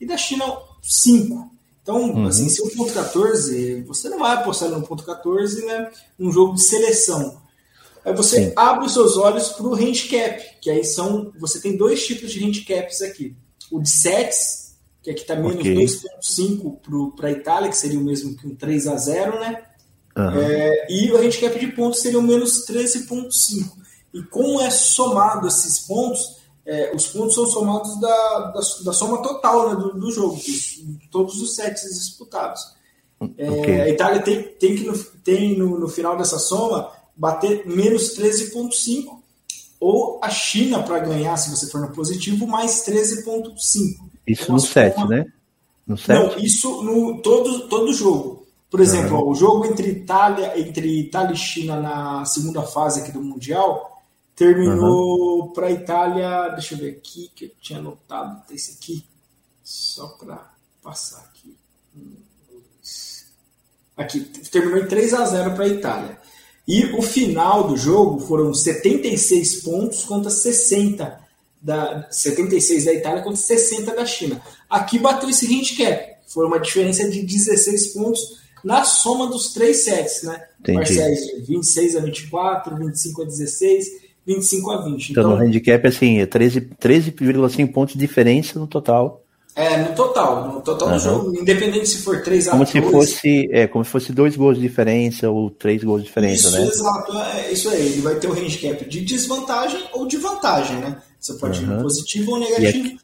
e 0.00 0.04
da 0.04 0.16
China 0.16 0.44
5. 0.82 1.48
Então, 1.80 2.10
uhum. 2.10 2.26
assim, 2.26 2.48
se 2.48 2.60
1,14, 2.60 3.86
você 3.86 4.08
não 4.08 4.18
vai 4.18 4.34
apostar 4.34 4.68
no 4.68 4.82
1,14 4.82 5.64
né, 5.64 5.92
num 6.18 6.32
jogo 6.32 6.56
de 6.56 6.62
seleção. 6.62 7.40
Aí 8.04 8.12
você 8.16 8.46
Sim. 8.46 8.52
abre 8.56 8.86
os 8.86 8.94
seus 8.94 9.16
olhos 9.16 9.50
para 9.50 9.66
o 9.66 9.74
handicap, 9.76 10.42
que 10.60 10.70
aí 10.70 10.82
são. 10.82 11.32
Você 11.38 11.60
tem 11.60 11.76
dois 11.76 12.04
tipos 12.04 12.32
de 12.32 12.44
handicaps 12.44 13.02
aqui. 13.02 13.36
O 13.70 13.80
de 13.80 13.88
sets, 13.88 14.74
que 15.04 15.10
aqui 15.10 15.20
está 15.20 15.36
menos 15.36 15.54
okay. 15.54 15.74
2,5 15.76 17.14
para 17.14 17.28
a 17.28 17.32
Itália, 17.32 17.70
que 17.70 17.76
seria 17.76 18.00
o 18.00 18.02
mesmo 18.02 18.36
que 18.36 18.48
um 18.48 18.56
3 18.56 18.88
a 18.88 18.96
0 18.96 19.38
né? 19.38 19.62
Uhum. 20.16 20.40
É, 20.40 20.86
e 20.90 21.12
o 21.12 21.16
handicap 21.16 21.56
de 21.56 21.68
pontos 21.68 22.00
seria 22.00 22.18
o 22.18 22.22
menos 22.22 22.66
13,5. 22.66 23.85
E 24.16 24.22
como 24.22 24.62
é 24.62 24.70
somado 24.70 25.46
esses 25.46 25.80
pontos, 25.80 26.36
é, 26.64 26.90
os 26.94 27.06
pontos 27.08 27.34
são 27.34 27.44
somados 27.46 28.00
da, 28.00 28.38
da, 28.54 28.60
da 28.84 28.92
soma 28.92 29.22
total 29.22 29.68
né, 29.68 29.76
do, 29.76 29.92
do, 29.92 30.10
jogo, 30.10 30.36
dos, 30.36 30.82
todos 31.10 31.42
os 31.42 31.54
sets 31.54 31.82
disputados. 31.82 32.62
É, 33.36 33.50
okay. 33.50 33.80
A 33.82 33.88
Itália 33.90 34.22
tem, 34.22 34.42
tem, 34.42 34.74
que 34.74 34.84
no, 34.84 34.98
tem 35.22 35.58
no, 35.58 35.78
no 35.78 35.88
final 35.88 36.16
dessa 36.16 36.38
soma 36.38 36.90
bater 37.14 37.66
menos 37.66 38.16
13,5 38.16 39.18
ou 39.78 40.18
a 40.22 40.30
China 40.30 40.82
para 40.82 40.98
ganhar, 41.00 41.36
se 41.36 41.50
você 41.50 41.66
for 41.66 41.82
no 41.82 41.92
positivo, 41.92 42.46
mais 42.46 42.86
13,5. 42.86 43.20
Isso 44.26 44.44
então, 44.44 44.54
no 44.54 44.60
set, 44.60 44.96
uma... 44.96 45.08
né? 45.08 45.26
No 45.86 45.98
set? 45.98 46.18
Não, 46.18 46.38
isso 46.38 46.82
no 46.82 47.20
todo, 47.20 47.68
todo 47.68 47.92
jogo. 47.92 48.46
Por 48.70 48.80
exemplo, 48.80 49.18
uhum. 49.18 49.28
ó, 49.28 49.30
o 49.30 49.34
jogo 49.34 49.66
entre 49.66 49.90
Itália, 49.90 50.58
entre 50.58 51.00
Itália 51.00 51.34
e 51.34 51.36
China 51.36 51.78
na 51.78 52.24
segunda 52.24 52.62
fase 52.62 53.00
aqui 53.00 53.12
do 53.12 53.20
Mundial 53.20 53.95
terminou 54.36 55.40
uhum. 55.40 55.52
para 55.52 55.66
a 55.68 55.72
Itália. 55.72 56.48
Deixa 56.50 56.74
eu 56.74 56.78
ver 56.78 56.90
aqui 56.90 57.30
que 57.34 57.46
eu 57.46 57.50
tinha 57.60 57.78
anotado 57.78 58.42
esse 58.52 58.72
aqui, 58.78 59.04
só 59.64 60.06
para 60.08 60.52
passar 60.82 61.20
aqui. 61.20 61.56
Aqui 63.96 64.20
terminou 64.50 64.78
em 64.78 64.86
3 64.86 65.14
a 65.14 65.24
0 65.24 65.54
para 65.54 65.64
a 65.64 65.68
Itália. 65.68 66.20
E 66.68 66.84
o 66.96 67.00
final 67.00 67.66
do 67.66 67.76
jogo 67.76 68.20
foram 68.20 68.52
76 68.52 69.62
pontos 69.62 70.04
contra 70.04 70.30
60 70.30 71.24
da 71.62 72.06
76 72.10 72.84
da 72.84 72.92
Itália 72.92 73.22
contra 73.22 73.40
60 73.40 73.94
da 73.94 74.04
China. 74.04 74.42
Aqui 74.68 74.98
bateu 74.98 75.30
esse 75.30 75.46
handicap. 75.46 76.16
Foi 76.26 76.44
uma 76.44 76.60
diferença 76.60 77.08
de 77.08 77.22
16 77.22 77.94
pontos 77.94 78.20
na 78.62 78.84
soma 78.84 79.28
dos 79.28 79.52
três 79.52 79.84
sets, 79.84 80.24
né? 80.24 80.44
Parciais 80.74 81.20
de 81.20 81.40
26 81.42 81.96
a 81.96 82.00
24, 82.00 82.76
25 82.76 83.22
a 83.22 83.24
16, 83.24 84.05
25 84.26 84.70
a 84.70 84.82
20. 84.82 85.10
Então, 85.10 85.22
então 85.22 85.36
no 85.36 85.42
handicap, 85.42 85.86
assim, 85.86 86.18
é 86.18 86.26
13,5 86.26 86.76
13, 86.78 87.66
pontos 87.66 87.94
de 87.94 88.00
diferença 88.00 88.58
no 88.58 88.66
total. 88.66 89.22
É, 89.54 89.78
no 89.78 89.94
total. 89.94 90.52
No 90.52 90.60
total 90.60 90.88
uhum. 90.88 90.94
do 90.94 91.00
jogo, 91.00 91.40
independente 91.40 91.88
se 91.88 91.98
for 91.98 92.20
3 92.20 92.48
a 92.48 92.50
como 92.50 92.64
2. 92.64 92.70
Se 92.70 92.82
fosse, 92.82 93.48
é, 93.50 93.66
como 93.66 93.84
se 93.84 93.90
fosse 93.90 94.12
dois 94.12 94.36
gols 94.36 94.56
de 94.56 94.62
diferença 94.62 95.30
ou 95.30 95.48
três 95.50 95.82
gols 95.82 96.02
de 96.02 96.08
diferença, 96.08 96.48
isso, 96.48 96.58
né? 96.58 96.66
Exato, 96.66 97.18
é, 97.18 97.52
isso 97.52 97.70
aí. 97.70 97.86
Ele 97.86 98.02
vai 98.02 98.16
ter 98.16 98.28
o 98.28 98.34
handicap 98.34 98.84
de 98.84 99.00
desvantagem 99.00 99.82
ou 99.94 100.06
de 100.06 100.18
vantagem, 100.18 100.76
né? 100.76 100.98
Você 101.18 101.32
pode 101.34 101.64
uhum. 101.64 101.78
ir 101.78 101.82
positivo 101.82 102.32
ou 102.32 102.40
negativo. 102.40 102.66
E 102.68 102.68
aqui, 102.68 102.98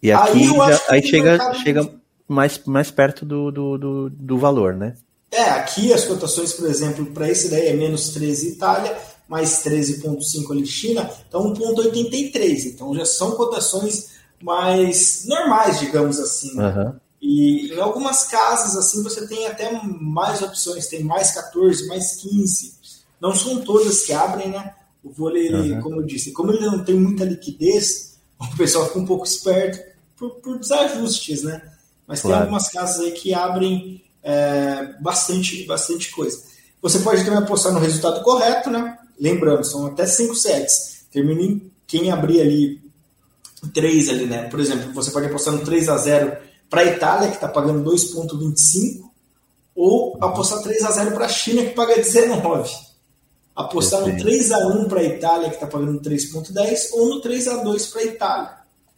e 0.00 0.12
aqui 0.12 0.38
aí, 0.38 0.56
já, 0.56 0.80
aí 0.88 1.02
chega, 1.02 1.54
chega 1.54 1.90
mais, 2.28 2.60
mais 2.64 2.90
perto 2.92 3.26
do, 3.26 3.50
do, 3.50 3.78
do, 3.78 4.10
do, 4.10 4.38
valor, 4.38 4.74
né? 4.74 4.94
É, 5.32 5.42
aqui 5.50 5.92
as 5.92 6.04
cotações, 6.04 6.52
por 6.52 6.68
exemplo, 6.68 7.06
para 7.06 7.28
esse 7.28 7.50
daí 7.50 7.66
é 7.66 7.72
menos 7.72 8.10
13 8.10 8.52
Itália, 8.52 8.96
mais 9.28 9.62
13,5 9.62 10.50
ali 10.50 10.66
China, 10.66 11.08
então 11.28 11.52
1,83. 11.52 12.64
Então 12.66 12.94
já 12.94 13.04
são 13.04 13.32
cotações 13.32 14.10
mais 14.42 15.24
normais, 15.26 15.78
digamos 15.78 16.18
assim. 16.18 16.58
Uhum. 16.58 16.94
E 17.20 17.74
em 17.74 17.80
algumas 17.80 18.24
casas, 18.24 18.76
assim, 18.76 19.02
você 19.02 19.26
tem 19.26 19.46
até 19.46 19.70
mais 19.82 20.40
opções, 20.40 20.86
tem 20.86 21.02
mais 21.02 21.32
14, 21.32 21.86
mais 21.88 22.16
15. 22.16 22.78
Não 23.20 23.34
são 23.34 23.60
todas 23.62 24.02
que 24.02 24.12
abrem, 24.12 24.50
né? 24.50 24.74
O 25.02 25.10
vôlei, 25.10 25.52
uhum. 25.52 25.80
como 25.82 25.96
eu 25.96 26.06
disse, 26.06 26.32
como 26.32 26.52
ele 26.52 26.64
não 26.64 26.82
tem 26.84 26.94
muita 26.94 27.24
liquidez, 27.24 28.18
o 28.40 28.56
pessoal 28.56 28.86
fica 28.86 28.98
um 28.98 29.06
pouco 29.06 29.26
esperto 29.26 29.78
por, 30.16 30.30
por 30.36 30.58
desajustes, 30.58 31.42
né? 31.42 31.62
Mas 32.06 32.22
claro. 32.22 32.36
tem 32.36 32.42
algumas 32.42 32.68
casas 32.68 33.00
aí 33.00 33.12
que 33.12 33.34
abrem 33.34 34.02
é, 34.22 34.94
bastante, 35.00 35.64
bastante 35.66 36.10
coisa. 36.10 36.42
Você 36.80 37.00
pode 37.00 37.24
também 37.24 37.38
apostar 37.38 37.72
no 37.72 37.80
resultado 37.80 38.22
correto, 38.22 38.70
né? 38.70 38.96
Lembrando, 39.18 39.64
são 39.64 39.86
até 39.86 40.06
5 40.06 40.34
sets. 40.34 41.06
Termina 41.10 41.42
em 41.42 41.70
quem 41.86 42.10
abrir 42.10 42.40
ali 42.40 42.80
3 43.74 44.08
ali, 44.10 44.26
né? 44.26 44.48
Por 44.48 44.60
exemplo, 44.60 44.92
você 44.92 45.10
pode 45.10 45.26
apostar 45.26 45.54
no 45.54 45.64
3 45.64 45.88
a 45.88 45.96
0 45.96 46.36
para 46.70 46.82
a 46.82 46.84
Itália, 46.84 47.28
que 47.28 47.34
está 47.34 47.48
pagando 47.48 47.90
2,25, 47.90 49.08
ou 49.74 50.16
apostar 50.20 50.62
3 50.62 50.84
a 50.84 50.90
0 50.90 51.12
para 51.12 51.24
a 51.24 51.28
China, 51.28 51.62
que 51.62 51.70
paga 51.70 51.96
19. 51.96 52.70
Apostar 53.56 54.06
no 54.06 54.16
3 54.16 54.52
a 54.52 54.58
1 54.68 54.88
para 54.88 55.00
a 55.00 55.04
Itália, 55.04 55.48
que 55.48 55.56
está 55.56 55.66
pagando 55.66 56.00
3,10, 56.00 56.92
ou 56.92 57.08
no 57.08 57.20
3 57.20 57.48
a 57.48 57.56
2 57.56 57.86
para 57.88 58.00
a 58.00 58.04
Itália. 58.04 58.50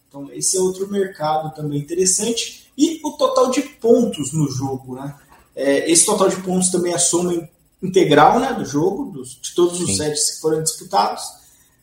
Então, 0.07 0.29
esse 0.33 0.57
é 0.57 0.59
outro 0.59 0.87
mercado 0.91 1.55
também 1.55 1.79
interessante. 1.79 2.69
E 2.77 2.99
o 3.03 3.13
total 3.13 3.49
de 3.49 3.61
pontos 3.61 4.33
no 4.33 4.49
jogo, 4.51 4.95
né? 4.95 5.15
É, 5.55 5.89
esse 5.89 6.05
total 6.05 6.29
de 6.29 6.35
pontos 6.37 6.69
também 6.69 6.91
é 6.91 6.95
a 6.95 6.99
soma 6.99 7.47
integral 7.81 8.39
né, 8.39 8.53
do 8.53 8.65
jogo, 8.65 9.11
dos, 9.11 9.39
de 9.41 9.55
todos 9.55 9.77
Sim. 9.77 9.83
os 9.85 9.97
sets 9.97 10.35
que 10.35 10.41
foram 10.41 10.61
disputados. 10.61 11.23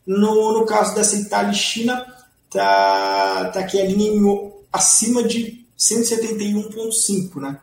No, 0.05 0.53
no 0.53 0.65
caso 0.65 0.95
dessa 0.95 1.15
Itália 1.15 1.51
e 1.51 1.55
China, 1.55 2.05
tá, 2.49 3.51
tá 3.53 3.59
aqui 3.59 3.79
a 3.79 3.85
linha 3.85 4.51
acima 4.71 5.23
de 5.23 5.65
171,5, 5.77 7.39
né? 7.41 7.59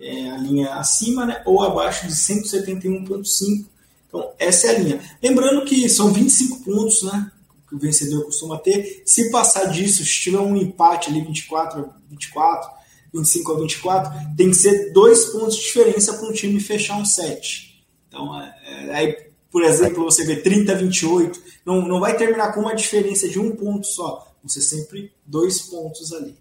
É 0.00 0.30
a 0.30 0.36
linha 0.36 0.74
acima 0.74 1.26
né, 1.26 1.42
ou 1.44 1.62
abaixo 1.62 2.06
de 2.06 2.12
171,5. 2.12 3.66
Então, 4.06 4.30
essa 4.38 4.68
é 4.68 4.76
a 4.76 4.78
linha. 4.78 5.18
Lembrando 5.22 5.64
que 5.64 5.88
são 5.88 6.12
25 6.12 6.64
pontos, 6.64 7.02
né? 7.02 7.30
Que 7.68 7.74
o 7.74 7.78
vencedor 7.78 8.24
costuma 8.24 8.58
ter. 8.58 9.02
Se 9.04 9.30
passar 9.30 9.66
disso, 9.66 10.04
se 10.04 10.20
tiver 10.20 10.38
um 10.38 10.56
empate 10.56 11.10
ali, 11.10 11.20
24 11.20 11.80
a 11.80 11.90
24, 12.08 12.70
25 13.12 13.52
a 13.52 13.60
24, 13.60 14.36
tem 14.36 14.50
que 14.50 14.56
ser 14.56 14.92
dois 14.92 15.26
pontos 15.26 15.56
de 15.56 15.64
diferença 15.64 16.14
para 16.14 16.28
um 16.28 16.32
time 16.32 16.60
fechar 16.60 16.96
um 16.96 17.04
set. 17.04 17.67
Então, 18.08 18.40
é, 18.40 18.54
é, 18.64 18.94
aí, 18.94 19.16
por 19.50 19.62
exemplo, 19.62 20.04
você 20.04 20.24
vê 20.24 20.36
30 20.36 20.72
a 20.72 20.74
28, 20.74 21.40
não, 21.64 21.86
não 21.86 22.00
vai 22.00 22.16
terminar 22.16 22.52
com 22.52 22.60
uma 22.60 22.74
diferença 22.74 23.28
de 23.28 23.38
um 23.38 23.54
ponto 23.54 23.86
só. 23.86 24.26
Ser 24.46 24.62
sempre 24.62 25.12
dois 25.26 25.60
pontos 25.60 26.10
ali. 26.10 26.34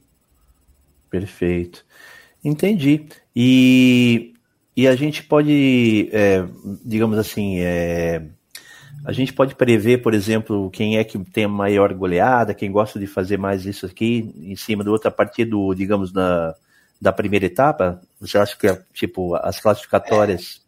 Perfeito. 1.10 1.86
Entendi. 2.42 3.06
E, 3.36 4.34
e 4.76 4.88
a 4.88 4.96
gente 4.96 5.24
pode, 5.24 6.10
é, 6.14 6.46
digamos 6.86 7.18
assim, 7.18 7.60
é, 7.60 8.24
a 9.04 9.12
gente 9.12 9.34
pode 9.34 9.56
prever, 9.56 10.02
por 10.02 10.14
exemplo, 10.14 10.70
quem 10.70 10.98
é 10.98 11.04
que 11.04 11.18
tem 11.20 11.46
a 11.46 11.50
maior 11.50 11.94
goleada, 11.94 12.54
quem 12.54 12.72
gosta 12.72 13.00
de 13.00 13.08
fazer 13.08 13.38
mais 13.38 13.66
isso 13.66 13.86
aqui 13.86 14.34
em 14.38 14.56
cima 14.56 14.84
do 14.84 14.92
outro 14.92 15.10
a 15.10 15.12
partir 15.12 15.46
do, 15.46 15.74
digamos, 15.74 16.12
da, 16.12 16.56
da 17.00 17.12
primeira 17.12 17.46
etapa? 17.46 18.02
Você 18.20 18.38
acha 18.38 18.58
que 18.58 18.68
tipo 18.94 19.36
as 19.36 19.60
classificatórias 19.60 20.62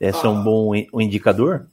é. 0.00 0.08
É, 0.08 0.12
são 0.12 0.36
ah. 0.36 0.40
um 0.40 0.42
bom 0.42 0.72
um 0.92 1.00
indicador? 1.00 1.66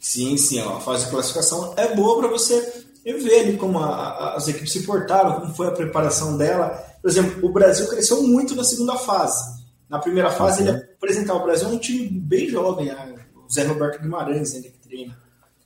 Sim, 0.00 0.36
sim, 0.36 0.60
a 0.60 0.80
fase 0.80 1.04
de 1.04 1.10
classificação 1.10 1.74
é 1.76 1.94
boa 1.94 2.18
para 2.18 2.28
você 2.28 2.84
ver 3.04 3.40
ali 3.40 3.56
como 3.56 3.78
a, 3.78 3.86
a, 3.86 4.36
as 4.36 4.48
equipes 4.48 4.72
se 4.72 4.82
portaram, 4.84 5.40
como 5.40 5.54
foi 5.54 5.66
a 5.66 5.72
preparação 5.72 6.36
dela. 6.36 6.68
Por 7.00 7.10
exemplo, 7.10 7.46
o 7.48 7.52
Brasil 7.52 7.86
cresceu 7.88 8.22
muito 8.22 8.54
na 8.54 8.64
segunda 8.64 8.96
fase. 8.96 9.60
Na 9.88 9.98
primeira 9.98 10.30
fase, 10.30 10.62
uhum. 10.62 10.68
ele 10.68 10.78
apresentar 10.96 11.34
o 11.34 11.42
Brasil 11.42 11.68
é 11.68 11.72
um 11.72 11.78
time 11.78 12.08
bem 12.08 12.48
jovem, 12.48 12.86
né? 12.86 13.16
o 13.36 13.52
Zé 13.52 13.64
Roberto 13.64 14.00
Guimarães, 14.00 14.54
ele 14.54 14.70
que 14.70 14.88
treina. 14.88 15.18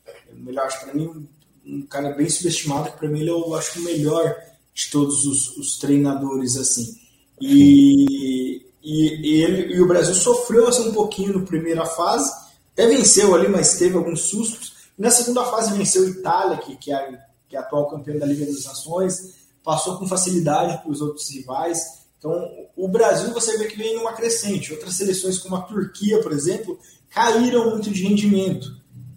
É 0.06 0.32
o 0.32 0.42
melhor, 0.42 0.66
acho 0.66 0.80
para 0.80 0.94
mim, 0.94 1.28
um 1.66 1.82
cara 1.82 2.10
bem 2.10 2.28
subestimado, 2.28 2.90
que 2.90 2.98
para 2.98 3.08
mim 3.08 3.20
ele 3.20 3.30
é, 3.30 3.32
eu 3.32 3.54
acho, 3.54 3.78
o 3.78 3.84
melhor 3.84 4.34
de 4.72 4.90
todos 4.90 5.26
os, 5.26 5.56
os 5.56 5.78
treinadores, 5.78 6.56
assim. 6.56 6.98
E, 7.40 8.64
e, 8.84 9.16
e, 9.22 9.42
ele, 9.42 9.74
e 9.74 9.80
o 9.80 9.88
Brasil 9.88 10.14
sofreu 10.14 10.68
assim, 10.68 10.90
um 10.90 10.92
pouquinho 10.92 11.38
na 11.38 11.46
primeira 11.46 11.86
fase, 11.86 12.30
até 12.72 12.86
venceu 12.86 13.34
ali, 13.34 13.48
mas 13.48 13.78
teve 13.78 13.96
alguns 13.96 14.22
sustos. 14.22 14.74
Na 14.98 15.10
segunda 15.10 15.44
fase 15.46 15.72
venceu 15.72 16.04
a 16.04 16.08
Itália, 16.08 16.58
que, 16.58 16.76
que, 16.76 16.92
é, 16.92 17.18
que 17.48 17.56
é 17.56 17.58
atual 17.58 17.88
campeã 17.88 18.16
da 18.18 18.26
Liga 18.26 18.44
das 18.44 18.64
Nações, 18.64 19.34
passou 19.64 19.96
com 19.98 20.06
facilidade 20.06 20.82
para 20.82 20.90
os 20.90 21.00
outros 21.00 21.30
rivais. 21.30 22.04
Então, 22.18 22.32
o 22.76 22.86
Brasil 22.86 23.32
você 23.32 23.56
vê 23.56 23.66
que 23.66 23.76
vem 23.76 23.96
numa 23.96 24.12
crescente. 24.12 24.72
Outras 24.72 24.94
seleções, 24.94 25.38
como 25.38 25.56
a 25.56 25.62
Turquia, 25.62 26.20
por 26.22 26.32
exemplo, 26.32 26.78
caíram 27.08 27.70
muito 27.70 27.90
de 27.90 28.02
rendimento. 28.02 28.66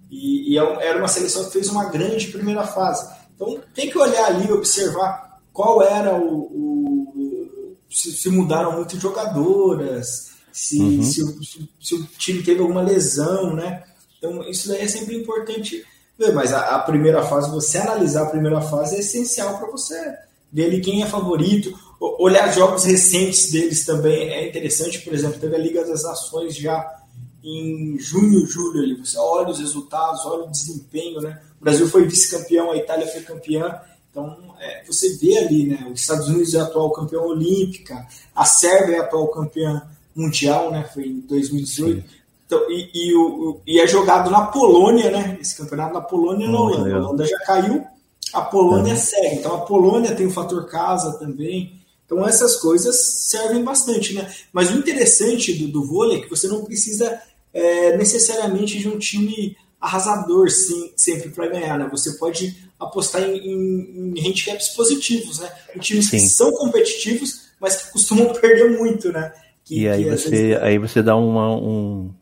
E, 0.09 0.53
e 0.53 0.57
é 0.57 0.87
era 0.87 0.97
uma 0.97 1.07
seleção 1.07 1.43
que 1.45 1.51
fez 1.51 1.67
uma 1.69 1.85
grande 1.89 2.27
primeira 2.27 2.65
fase. 2.65 3.07
Então, 3.35 3.59
tem 3.73 3.89
que 3.89 3.97
olhar 3.97 4.25
ali, 4.25 4.51
observar 4.51 5.41
qual 5.51 5.81
era 5.81 6.15
o. 6.15 6.37
o 6.53 6.66
se, 7.97 8.11
se, 8.11 8.29
mudaram 8.29 8.73
muito 8.73 8.99
jogadoras, 8.99 10.31
se, 10.51 10.79
uhum. 10.79 11.03
se, 11.03 11.21
se, 11.43 11.69
se, 11.79 11.95
o 11.95 12.05
time 12.17 12.43
teve 12.43 12.61
alguma 12.61 12.81
lesão, 12.81 13.53
né? 13.55 13.83
Então, 14.17 14.47
isso 14.49 14.67
daí 14.67 14.81
é 14.81 14.87
sempre 14.87 15.15
importante 15.15 15.83
ver. 16.17 16.33
Mas 16.33 16.53
a, 16.53 16.75
a 16.75 16.79
primeira 16.79 17.23
fase, 17.23 17.49
você 17.49 17.77
analisar 17.77 18.23
a 18.23 18.29
primeira 18.29 18.61
fase 18.61 18.95
é 18.95 18.99
essencial 18.99 19.57
para 19.57 19.69
você 19.71 19.95
ver 20.51 20.65
ali 20.65 20.81
quem 20.81 21.03
é 21.03 21.07
favorito. 21.07 21.77
Olhar 21.99 22.53
jogos 22.53 22.83
recentes 22.83 23.51
deles 23.51 23.85
também 23.85 24.29
é 24.29 24.47
interessante. 24.47 24.99
Por 24.99 25.13
exemplo, 25.13 25.39
teve 25.39 25.55
a 25.55 25.59
Liga 25.59 25.83
das 25.85 26.03
Nações 26.03 26.55
já 26.55 26.85
em 27.43 27.97
junho, 27.99 28.45
julho 28.45 28.81
ali. 28.81 28.95
Você 28.95 29.17
olha 29.17 29.49
os 29.49 29.59
resultados, 29.59 30.25
olha 30.25 30.43
o 30.43 30.51
desempenho, 30.51 31.21
né? 31.21 31.41
O 31.59 31.63
Brasil 31.63 31.87
foi 31.87 32.05
vice-campeão, 32.05 32.71
a 32.71 32.77
Itália 32.77 33.07
foi 33.07 33.21
campeã. 33.21 33.79
Então, 34.17 34.55
é, 34.59 34.83
você 34.87 35.15
vê 35.17 35.37
ali, 35.37 35.67
né? 35.67 35.87
Os 35.93 36.01
Estados 36.01 36.27
Unidos 36.27 36.55
é 36.55 36.59
atual 36.59 36.91
campeão 36.91 37.27
olímpica, 37.27 38.07
a 38.35 38.45
Sérvia 38.45 38.95
é 38.95 38.99
atual 38.99 39.27
campeã 39.27 39.87
mundial, 40.15 40.71
né? 40.71 40.89
Foi 40.91 41.05
em 41.05 41.19
2018. 41.19 42.03
Então, 42.47 42.59
e, 42.71 42.89
e, 42.95 43.15
o, 43.15 43.61
e, 43.67 43.79
é 43.79 43.85
jogado 43.85 44.31
na 44.31 44.47
Polônia, 44.47 45.11
né? 45.11 45.37
Esse 45.39 45.55
campeonato 45.55 45.93
na 45.93 46.01
Polônia 46.01 46.45
e 46.45 46.51
na 46.51 46.59
Holanda. 46.59 46.95
A 46.95 46.97
Holanda 46.97 47.27
já 47.27 47.37
caiu, 47.41 47.85
a 48.33 48.41
Polônia 48.41 48.93
uhum. 48.93 48.99
segue. 48.99 49.35
Então 49.35 49.53
a 49.53 49.61
Polônia 49.61 50.15
tem 50.15 50.25
o 50.25 50.31
fator 50.31 50.65
casa 50.65 51.19
também. 51.19 51.79
Então 52.03 52.27
essas 52.27 52.55
coisas 52.55 52.95
servem 53.29 53.63
bastante, 53.63 54.15
né? 54.15 54.33
Mas 54.51 54.71
o 54.71 54.79
interessante 54.79 55.53
do, 55.53 55.67
do 55.67 55.85
vôlei 55.85 56.17
é 56.17 56.21
que 56.21 56.29
você 56.29 56.47
não 56.47 56.65
precisa 56.65 57.21
é, 57.53 57.95
necessariamente 57.95 58.79
de 58.79 58.87
um 58.87 58.97
time 58.97 59.55
arrasador 59.79 60.49
sim, 60.49 60.91
sempre 60.95 61.29
para 61.29 61.47
ganhar, 61.47 61.77
né? 61.77 61.87
Você 61.91 62.13
pode 62.13 62.66
apostar 62.79 63.23
em, 63.23 63.37
em, 63.37 64.13
em 64.15 64.27
handicaps 64.27 64.69
positivos, 64.69 65.39
né? 65.39 65.49
Em 65.75 65.79
times 65.79 66.09
sim. 66.09 66.17
que 66.17 66.27
são 66.27 66.51
competitivos, 66.51 67.47
mas 67.59 67.77
que 67.77 67.91
costumam 67.91 68.33
perder 68.39 68.77
muito, 68.77 69.11
né? 69.11 69.33
Que, 69.63 69.81
e 69.81 69.89
aí 69.89 70.05
você, 70.05 70.29
vezes... 70.29 70.63
aí 70.63 70.77
você 70.77 71.03
dá 71.03 71.15
uma, 71.15 71.55
um, 71.55 72.13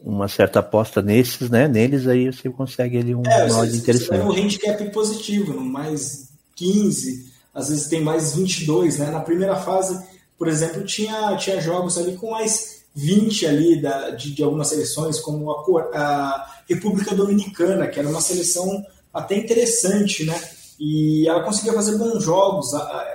uma 0.00 0.28
certa 0.28 0.60
aposta 0.60 1.02
nesses, 1.02 1.50
né? 1.50 1.68
Neles 1.68 2.06
aí 2.06 2.26
você 2.26 2.48
consegue 2.48 2.98
ali 2.98 3.14
um 3.14 3.22
é, 3.26 3.48
você, 3.48 3.76
interessante. 3.76 4.20
Você 4.20 4.22
um 4.22 4.32
handicap 4.32 4.90
positivo, 4.90 5.52
no 5.52 5.64
mais 5.64 6.28
15, 6.56 7.32
às 7.52 7.68
vezes 7.68 7.88
tem 7.88 8.00
mais 8.00 8.34
22, 8.34 8.98
né? 8.98 9.10
Na 9.10 9.20
primeira 9.20 9.56
fase, 9.56 10.02
por 10.38 10.48
exemplo, 10.48 10.84
tinha, 10.84 11.36
tinha 11.36 11.60
jogos 11.60 11.98
ali 11.98 12.16
com 12.16 12.30
mais 12.30 12.84
20 12.94 13.46
ali 13.46 13.82
da, 13.82 14.10
de, 14.10 14.32
de 14.32 14.42
algumas 14.42 14.68
seleções, 14.68 15.18
como 15.18 15.50
a, 15.50 15.62
a, 15.94 16.54
República 16.68 17.14
Dominicana, 17.14 17.88
que 17.88 17.98
era 17.98 18.08
uma 18.08 18.20
seleção 18.20 18.84
até 19.14 19.36
interessante, 19.36 20.24
né? 20.24 20.38
E 20.78 21.26
ela 21.28 21.44
conseguia 21.44 21.72
fazer 21.72 21.96
bons 21.96 22.22
jogos. 22.22 22.72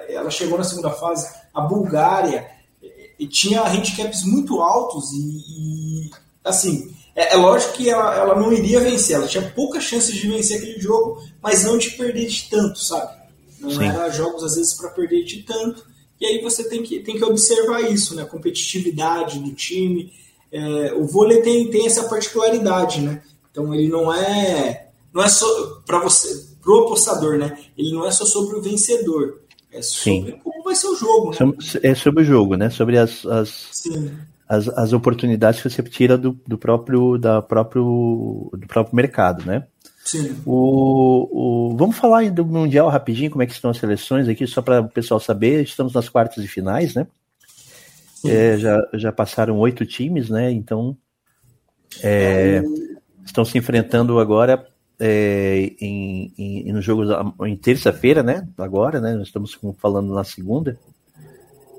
ela 0.08 0.32
chegou 0.32 0.58
na 0.58 0.64
segunda 0.64 0.92
fase, 0.92 1.30
a 1.54 1.62
Bulgária, 1.62 2.50
e, 3.20 3.28
tinha 3.28 3.62
handicaps 3.64 4.24
muito 4.24 4.62
altos 4.62 5.12
e, 5.12 5.18
e 5.18 6.12
assim, 6.44 6.96
é, 7.14 7.34
é, 7.34 7.36
lógico 7.36 7.74
que 7.74 7.90
ela, 7.90 8.16
ela 8.16 8.40
não 8.40 8.54
iria 8.54 8.80
vencer, 8.80 9.18
ela 9.18 9.28
tinha 9.28 9.52
poucas 9.52 9.84
chances 9.84 10.16
de 10.16 10.26
vencer 10.26 10.58
aquele 10.58 10.80
jogo, 10.80 11.22
mas 11.42 11.66
não 11.66 11.78
de 11.78 11.90
perder 11.92 12.28
de 12.28 12.50
tanto, 12.50 12.80
sabe? 12.80 13.20
Não 13.60 13.72
Sim. 13.72 13.86
era 13.86 14.10
jogos 14.10 14.42
às 14.42 14.56
vezes 14.56 14.74
para 14.74 14.90
perder 14.90 15.26
de 15.26 15.44
tanto. 15.44 15.86
E 16.20 16.26
aí 16.26 16.42
você 16.42 16.64
tem 16.70 16.82
que, 16.82 17.02
tem 17.02 17.18
que 17.18 17.24
observar 17.24 17.82
isso, 17.82 18.16
né? 18.16 18.24
A 18.24 18.26
competitividade 18.26 19.40
do 19.40 19.52
time. 19.52 20.14
É, 20.52 20.94
o 20.94 21.06
vôlei 21.06 21.42
tem, 21.42 21.70
tem 21.70 21.86
essa 21.86 22.08
particularidade, 22.08 23.02
né? 23.02 23.22
Então 23.52 23.74
ele 23.76 23.90
não 23.90 24.14
é 24.14 24.89
não 25.14 25.24
é 25.24 25.30
só 25.30 25.82
para 25.86 26.00
você, 26.00 26.56
pro 26.62 26.86
apostador, 26.86 27.38
né? 27.38 27.58
Ele 27.78 27.92
não 27.92 28.06
é 28.06 28.12
só 28.12 28.26
sobre 28.26 28.58
o 28.58 28.62
vencedor, 28.62 29.42
é 29.72 29.82
sobre 29.82 30.32
Sim. 30.32 30.40
como 30.44 30.64
vai 30.64 30.76
ser 30.76 30.88
o 30.88 30.96
jogo, 30.96 31.32
né? 31.32 31.54
É 31.84 31.96
sobre 31.96 32.24
o 32.24 32.26
jogo, 32.26 32.56
né? 32.56 32.70
Sobre 32.70 32.98
as, 32.98 33.26
as, 33.26 33.72
as, 34.48 34.68
as, 34.68 34.94
oportunidades 34.94 35.62
que 35.62 35.70
você 35.70 35.84
tira 35.84 36.18
do, 36.18 36.40
do 36.48 36.58
próprio 36.58 37.18
da 37.18 37.42
próprio 37.42 38.50
do 38.52 38.68
próprio 38.68 38.96
mercado, 38.96 39.46
né? 39.46 39.66
Sim. 40.04 40.36
O, 40.46 41.70
o, 41.72 41.78
vamos 41.78 41.98
falar 41.98 42.30
do 42.32 42.44
Mundial 42.44 42.90
rapidinho, 42.90 43.30
como 43.30 43.44
é 43.44 43.46
que 43.46 43.54
estão 43.54 43.70
as 43.70 43.78
seleções 43.78 44.28
aqui, 44.28 44.48
só 44.48 44.62
para 44.62 44.82
o 44.82 44.90
pessoal 44.90 45.20
saber. 45.20 45.64
Estamos 45.64 45.94
nas 45.94 46.10
quartas 46.10 46.44
de 46.44 46.50
finais, 46.50 46.96
né? 46.96 47.06
É, 48.26 48.58
já, 48.58 48.88
já 48.96 49.12
passaram 49.12 49.58
oito 49.60 49.86
times, 49.86 50.30
né? 50.30 50.52
Então 50.52 50.98
é, 52.04 52.64
estão 53.24 53.46
se 53.46 53.58
enfrentando 53.58 54.20
agora 54.20 54.68
é, 55.00 55.72
em, 55.80 56.34
em, 56.38 56.74
no 56.74 56.82
jogo 56.82 57.04
em 57.46 57.56
terça-feira, 57.56 58.22
né? 58.22 58.48
Agora, 58.58 59.00
né? 59.00 59.14
Nós 59.14 59.28
estamos 59.28 59.58
falando 59.78 60.14
na 60.14 60.24
segunda. 60.24 60.78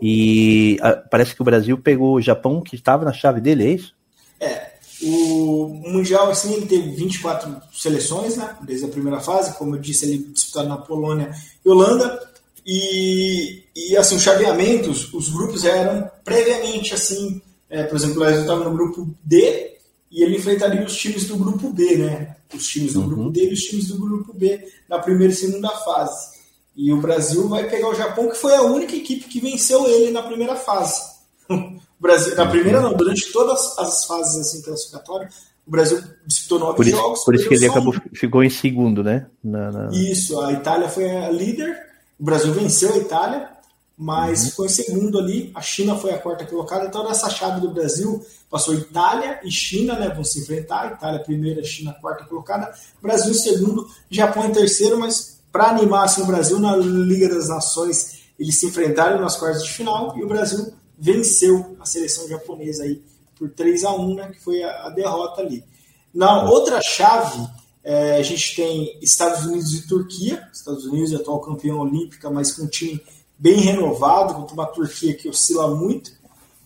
E 0.00 0.78
a, 0.80 0.92
parece 0.92 1.34
que 1.34 1.42
o 1.42 1.44
Brasil 1.44 1.76
pegou 1.76 2.14
o 2.14 2.22
Japão, 2.22 2.62
que 2.62 2.74
estava 2.74 3.04
na 3.04 3.12
chave 3.12 3.40
dele, 3.40 3.64
é 3.64 3.70
isso? 3.72 3.94
É, 4.40 4.70
o 5.02 5.68
Mundial, 5.86 6.30
assim, 6.30 6.54
ele 6.54 6.66
teve 6.66 6.90
24 6.90 7.60
seleções, 7.72 8.36
né? 8.36 8.56
Desde 8.62 8.86
a 8.86 8.88
primeira 8.88 9.20
fase, 9.20 9.56
como 9.58 9.76
eu 9.76 9.80
disse, 9.80 10.06
ele 10.06 10.18
disputado 10.32 10.68
na 10.68 10.78
Polônia 10.78 11.30
e 11.64 11.68
Holanda. 11.68 12.18
E, 12.66 13.64
e 13.74 13.96
assim, 13.96 14.16
os 14.16 14.22
chaveamentos, 14.22 15.12
os 15.12 15.28
grupos 15.28 15.64
eram 15.64 16.10
previamente, 16.24 16.94
assim, 16.94 17.40
é, 17.68 17.84
por 17.84 17.96
exemplo, 17.96 18.16
o 18.16 18.20
Brasil 18.20 18.40
estava 18.40 18.64
no 18.64 18.72
grupo 18.72 19.14
D 19.22 19.69
e 20.10 20.22
ele 20.22 20.36
enfrentaria 20.36 20.84
os 20.84 20.96
times 20.96 21.26
do 21.26 21.36
grupo 21.36 21.70
B, 21.70 21.96
né? 21.96 22.36
Os 22.52 22.66
times 22.66 22.94
do 22.94 23.00
uhum. 23.00 23.08
grupo 23.08 23.30
D 23.30 23.48
e 23.48 23.52
os 23.52 23.60
times 23.60 23.88
do 23.88 23.98
grupo 23.98 24.32
B 24.32 24.68
na 24.88 24.98
primeira 24.98 25.32
e 25.32 25.36
segunda 25.36 25.68
fase. 25.68 26.40
E 26.76 26.92
o 26.92 27.00
Brasil 27.00 27.48
vai 27.48 27.68
pegar 27.68 27.88
o 27.88 27.94
Japão, 27.94 28.28
que 28.28 28.36
foi 28.36 28.54
a 28.54 28.62
única 28.62 28.96
equipe 28.96 29.28
que 29.28 29.40
venceu 29.40 29.86
ele 29.86 30.10
na 30.10 30.22
primeira 30.22 30.56
fase. 30.56 31.00
Brasil, 32.00 32.34
na 32.34 32.46
primeira 32.46 32.80
não, 32.80 32.94
durante 32.94 33.30
todas 33.30 33.78
as 33.78 34.06
fases 34.06 34.36
assim, 34.38 34.62
classificatórias, 34.62 35.34
o 35.66 35.70
Brasil 35.70 36.02
disputou 36.26 36.58
nove 36.58 36.76
por 36.76 36.86
isso, 36.86 36.96
jogos. 36.96 37.24
Por 37.24 37.34
isso 37.34 37.48
que 37.48 37.54
ele 37.54 37.66
acabou, 37.66 37.94
ficou 38.14 38.42
em 38.42 38.48
segundo, 38.48 39.04
né? 39.04 39.26
Na, 39.44 39.70
na... 39.70 39.88
Isso, 39.92 40.40
a 40.40 40.52
Itália 40.52 40.88
foi 40.88 41.08
a 41.08 41.28
líder, 41.28 41.76
o 42.18 42.24
Brasil 42.24 42.52
venceu 42.54 42.94
a 42.94 42.96
Itália, 42.96 43.48
mas 44.00 44.44
uhum. 44.44 44.50
foi 44.52 44.68
segundo 44.70 45.18
ali, 45.18 45.52
a 45.54 45.60
China 45.60 45.94
foi 45.94 46.10
a 46.14 46.18
quarta 46.18 46.46
colocada, 46.46 46.86
então 46.86 47.06
nessa 47.06 47.28
chave 47.28 47.60
do 47.60 47.70
Brasil 47.70 48.24
passou 48.48 48.72
Itália 48.72 49.38
e 49.44 49.50
China, 49.50 49.98
né? 49.98 50.08
Vão 50.08 50.24
se 50.24 50.40
enfrentar, 50.40 50.94
Itália 50.94 51.20
primeira, 51.22 51.62
China 51.62 51.94
quarta 52.00 52.24
colocada, 52.24 52.72
Brasil 53.02 53.34
segundo, 53.34 53.86
Japão 54.10 54.46
em 54.46 54.52
terceiro, 54.52 54.98
mas 54.98 55.38
para 55.52 55.68
animar 55.68 56.06
assim, 56.06 56.22
o 56.22 56.26
Brasil 56.26 56.58
na 56.58 56.74
Liga 56.76 57.28
das 57.28 57.50
Nações, 57.50 58.20
eles 58.38 58.58
se 58.58 58.68
enfrentaram 58.68 59.20
nas 59.20 59.36
quartas 59.36 59.64
de 59.64 59.70
final 59.70 60.16
e 60.16 60.24
o 60.24 60.26
Brasil 60.26 60.72
venceu 60.98 61.76
a 61.78 61.84
seleção 61.84 62.26
japonesa 62.26 62.84
aí 62.84 63.02
por 63.38 63.50
3 63.50 63.84
a 63.84 63.92
1 63.92 64.14
né, 64.14 64.30
que 64.32 64.42
foi 64.42 64.62
a, 64.62 64.86
a 64.86 64.88
derrota 64.88 65.42
ali. 65.42 65.62
Na 66.14 66.48
outra 66.48 66.80
chave, 66.80 67.46
é, 67.84 68.16
a 68.16 68.22
gente 68.22 68.56
tem 68.56 68.98
Estados 69.02 69.44
Unidos 69.44 69.74
e 69.74 69.86
Turquia. 69.86 70.48
Estados 70.52 70.86
Unidos, 70.86 71.14
atual 71.14 71.40
campeão 71.40 71.80
olímpica, 71.80 72.30
mas 72.30 72.52
com 72.52 72.62
um 72.62 72.66
time 72.66 73.00
bem 73.40 73.58
renovado, 73.60 74.34
contra 74.34 74.52
uma 74.54 74.66
Turquia 74.66 75.14
que 75.14 75.28
oscila 75.28 75.74
muito. 75.74 76.12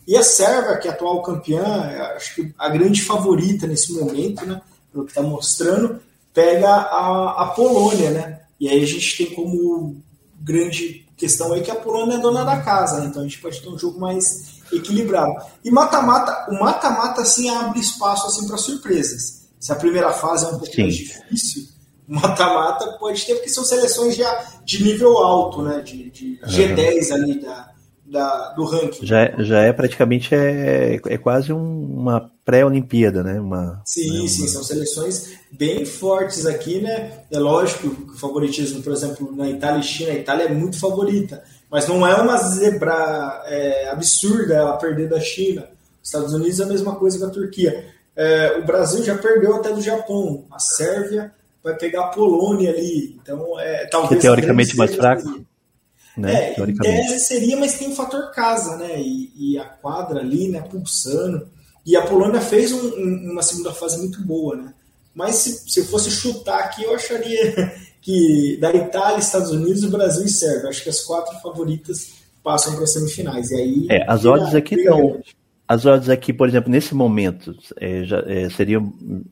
E 0.07 0.17
a 0.17 0.25
Sérvia, 0.25 0.77
que 0.77 0.89
é 0.89 0.91
atual 0.91 1.23
campeã, 1.23 1.63
é, 1.63 2.17
acho 2.17 2.35
que 2.35 2.53
a 2.59 2.69
grande 2.69 3.01
favorita 3.01 3.67
nesse 3.67 3.93
momento, 3.93 4.45
né, 4.45 4.61
pelo 4.93 5.05
que 5.05 5.13
está 5.13 5.23
mostrando, 5.23 6.01
pega 6.33 6.69
a, 6.69 7.45
a 7.45 7.47
Polônia, 7.55 8.11
né? 8.11 8.41
E 8.59 8.69
aí 8.69 8.83
a 8.83 8.87
gente 8.87 9.17
tem 9.17 9.35
como 9.35 10.03
grande 10.41 11.07
questão 11.17 11.53
aí 11.53 11.63
que 11.63 11.71
a 11.71 11.77
Polônia 11.77 12.17
é 12.17 12.21
dona 12.21 12.45
da 12.45 12.61
casa, 12.61 13.01
né? 13.01 13.07
então 13.07 13.23
a 13.23 13.25
gente 13.25 13.41
pode 13.41 13.61
ter 13.61 13.69
um 13.69 13.79
jogo 13.79 14.01
mais 14.01 14.59
equilibrado. 14.73 15.33
E 15.65 15.71
mata-mata, 15.71 16.51
o 16.51 16.59
mata-mata 16.59 17.23
assim 17.23 17.49
abre 17.49 17.79
espaço 17.79 18.27
assim 18.27 18.47
para 18.49 18.57
surpresas. 18.57 19.45
Se 19.61 19.73
a 19.73 19.77
primeira 19.77 20.13
fase 20.13 20.45
é 20.45 20.49
um 20.49 20.59
pouco 20.59 20.75
Sim. 20.75 20.83
mais 20.83 20.95
difícil, 20.97 21.69
mata-mata 22.07 22.93
pode 22.99 23.25
ter 23.25 23.35
porque 23.35 23.49
são 23.49 23.65
seleções 23.65 24.17
já 24.17 24.45
de 24.65 24.83
nível 24.83 25.19
alto, 25.19 25.63
né? 25.63 25.81
De, 25.81 26.11
de 26.11 26.39
G10 26.47 27.13
ali 27.13 27.41
da, 27.41 27.71
da, 28.05 28.53
do 28.53 28.65
ranking. 28.65 29.07
Já, 29.07 29.21
é, 29.21 29.35
já 29.39 29.61
é 29.61 29.73
praticamente 29.73 30.35
é, 30.35 31.01
é 31.07 31.19
quase 31.19 31.53
um, 31.53 31.85
uma 31.99 32.31
pré-Olimpíada, 32.45 33.23
né? 33.23 33.41
Uma, 33.41 33.83
sim, 33.85 34.23
né, 34.23 34.29
sim, 34.29 34.43
uma... 34.43 34.49
são 34.49 34.63
seleções 34.63 35.33
bem 35.51 35.85
fortes 35.85 36.47
aqui, 36.47 36.81
né? 36.81 37.25
É 37.31 37.39
lógico 37.39 37.91
que 37.91 38.11
o 38.13 38.19
favoritismo, 38.19 38.83
por 38.83 38.93
exemplo, 38.93 39.35
na 39.35 39.49
Itália 39.49 39.81
e 39.81 39.85
China, 39.85 40.13
a 40.13 40.17
Itália 40.17 40.45
é 40.45 40.53
muito 40.53 40.79
favorita, 40.79 41.43
mas 41.71 41.89
não 41.89 42.07
é 42.07 42.15
uma 42.15 42.37
zebra 42.37 43.43
é, 43.47 43.89
absurda 43.89 44.55
ela 44.55 44.77
perder 44.77 45.09
da 45.09 45.21
China. 45.21 45.69
Os 46.03 46.09
Estados 46.09 46.35
Unidos 46.35 46.61
é 46.61 46.65
a 46.65 46.69
mesma 46.69 46.95
coisa 46.97 47.19
que 47.19 47.25
a 47.25 47.31
Turquia. 47.31 47.87
É, 48.15 48.59
o 48.59 48.67
Brasil 48.67 49.03
já 49.03 49.17
perdeu 49.17 49.57
até 49.57 49.73
do 49.73 49.81
Japão, 49.81 50.45
a 50.53 50.59
Sérvia 50.59 51.33
vai 51.65 51.75
pegar 51.75 52.03
a 52.03 52.09
Polônia 52.09 52.71
ali, 52.71 53.19
então 53.21 53.59
é 53.59 53.87
talvez 53.87 54.21
que 54.21 54.21
teoricamente 54.21 54.77
mais 54.77 54.95
fraco. 54.95 55.43
Né, 56.17 56.55
é, 56.57 56.61
em 56.61 56.75
tese 56.77 57.19
seria, 57.19 57.57
mas 57.57 57.77
tem 57.77 57.89
o 57.89 57.97
fator 57.97 58.31
casa, 58.31 58.77
né? 58.77 59.01
E, 59.01 59.33
e, 59.35 59.59
a 59.59 59.65
quadra 59.65 60.21
ali, 60.21 60.49
né, 60.49 60.61
pulsando. 60.61 61.49
E 61.85 61.97
a 61.97 62.03
Polônia 62.03 62.41
fez 62.41 62.71
um, 62.71 62.87
um, 62.87 63.33
uma 63.33 63.43
segunda 63.43 63.73
fase 63.73 63.99
muito 63.99 64.23
boa, 64.23 64.55
né? 64.55 64.73
Mas 65.13 65.37
se, 65.37 65.69
se 65.69 65.81
eu 65.81 65.85
fosse 65.87 66.13
chutar 66.13 66.61
aqui, 66.61 66.85
eu 66.85 66.95
acharia 66.95 67.73
que 68.01 68.57
da 68.61 68.73
Itália, 68.73 69.19
Estados 69.19 69.51
Unidos, 69.51 69.85
Brasil 69.87 70.25
e 70.25 70.29
Sérvia. 70.29 70.69
Acho 70.69 70.85
que 70.85 70.91
as 70.91 71.01
quatro 71.01 71.37
favoritas 71.41 72.13
passam 72.45 72.75
para 72.75 72.85
as 72.85 72.93
semifinais. 72.93 73.51
E 73.51 73.55
aí, 73.57 73.87
é, 73.91 74.05
as 74.07 74.25
odds 74.25 74.55
aqui 74.55 74.77
não. 74.85 75.21
As 75.67 75.85
odds 75.85 76.11
aqui, 76.11 76.33
por 76.33 76.47
exemplo, 76.47 76.71
nesse 76.71 76.95
momento, 76.95 77.57
é, 77.81 78.05
já, 78.05 78.19
é, 78.21 78.49
seria 78.51 78.79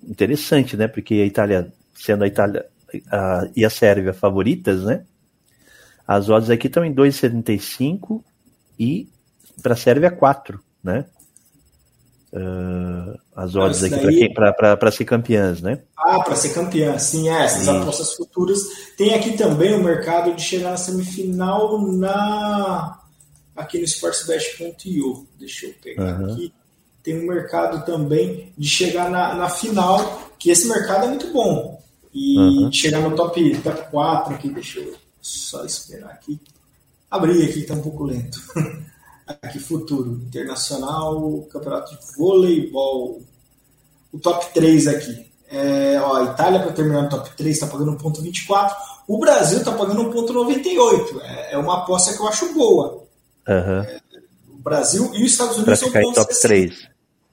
interessante, 0.09 0.77
né? 0.77 0.89
Porque 0.89 1.15
a 1.15 1.27
Itália, 1.27 1.73
sendo 2.03 2.25
a 2.25 2.27
Itália 2.27 2.67
a, 3.11 3.49
e 3.55 3.65
a 3.65 3.71
Sérvia 3.71 4.13
favoritas, 4.13 4.83
né? 4.83 5.05
As 6.07 6.29
odds 6.29 6.51
aqui 6.51 6.67
estão 6.67 6.85
em 6.85 6.93
2,75 6.93 8.23
e 8.79 9.09
para 9.63 9.75
a 9.75 9.77
Sérvia 9.77 10.11
4, 10.11 10.61
né? 10.83 11.07
Uh, 12.33 13.17
as 13.37 13.55
odds 13.55 13.85
aqui 13.85 14.03
daí... 14.03 14.35
para 14.35 14.91
ser 14.91 15.05
campeãs, 15.05 15.61
né? 15.61 15.83
Ah, 15.97 16.21
para 16.21 16.35
ser 16.35 16.53
campeã, 16.55 16.99
sim, 16.99 17.29
é, 17.29 17.45
essas 17.45 17.65
sim. 17.65 17.81
apostas 17.81 18.15
futuras. 18.15 18.59
Tem 18.97 19.15
aqui 19.15 19.37
também 19.37 19.75
o 19.75 19.85
mercado 19.85 20.35
de 20.35 20.43
chegar 20.43 20.71
na 20.71 20.77
semifinal 20.77 21.81
na 21.81 22.99
aqui 23.55 23.79
no 23.79 23.85
sportsbet.io. 23.85 25.27
Deixa 25.39 25.67
eu 25.67 25.75
pegar 25.75 26.21
uhum. 26.21 26.33
aqui. 26.33 26.53
Tem 27.03 27.21
um 27.21 27.27
mercado 27.27 27.85
também 27.85 28.53
de 28.57 28.69
chegar 28.69 29.11
na, 29.11 29.35
na 29.35 29.49
final, 29.49 30.31
que 30.39 30.51
esse 30.51 30.67
mercado 30.67 31.05
é 31.05 31.09
muito 31.09 31.33
bom. 31.33 31.82
E 32.13 32.39
uhum. 32.39 32.73
chegar 32.73 33.01
no 33.01 33.17
top, 33.17 33.57
top 33.59 33.91
4 33.91 34.35
aqui, 34.35 34.51
deixa 34.51 34.81
eu 34.81 34.95
só 35.21 35.65
esperar 35.65 36.11
aqui. 36.11 36.41
Abrir 37.11 37.45
aqui, 37.49 37.61
está 37.61 37.75
um 37.75 37.83
pouco 37.83 38.05
lento. 38.05 38.41
aqui, 39.27 39.59
futuro. 39.59 40.21
Internacional, 40.27 41.47
campeonato 41.51 41.93
de 41.93 42.17
voleibol. 42.17 43.23
O 44.13 44.19
top 44.19 44.53
3 44.53 44.89
aqui. 44.89 45.33
É, 45.49 46.01
ó, 46.01 46.17
a 46.17 46.25
Itália, 46.33 46.61
para 46.61 46.73
terminar 46.73 47.03
no 47.03 47.09
top 47.09 47.31
3, 47.37 47.55
está 47.55 47.67
pagando 47.67 47.97
1,24. 47.97 48.73
O 49.07 49.19
Brasil 49.19 49.59
está 49.59 49.73
pagando 49.73 50.11
1,98. 50.11 51.21
É, 51.23 51.55
é 51.55 51.59
uma 51.59 51.83
aposta 51.83 52.13
que 52.13 52.21
eu 52.21 52.29
acho 52.29 52.53
boa. 52.55 53.05
Uhum. 53.49 53.83
É, 53.83 54.01
o 54.49 54.63
Brasil 54.63 55.11
e 55.15 55.25
os 55.25 55.33
Estados 55.33 55.57
Unidos 55.57 55.79
pra 55.79 55.89
ficar 55.89 56.03
em 56.03 56.13
top 56.13 56.41
3. 56.41 56.89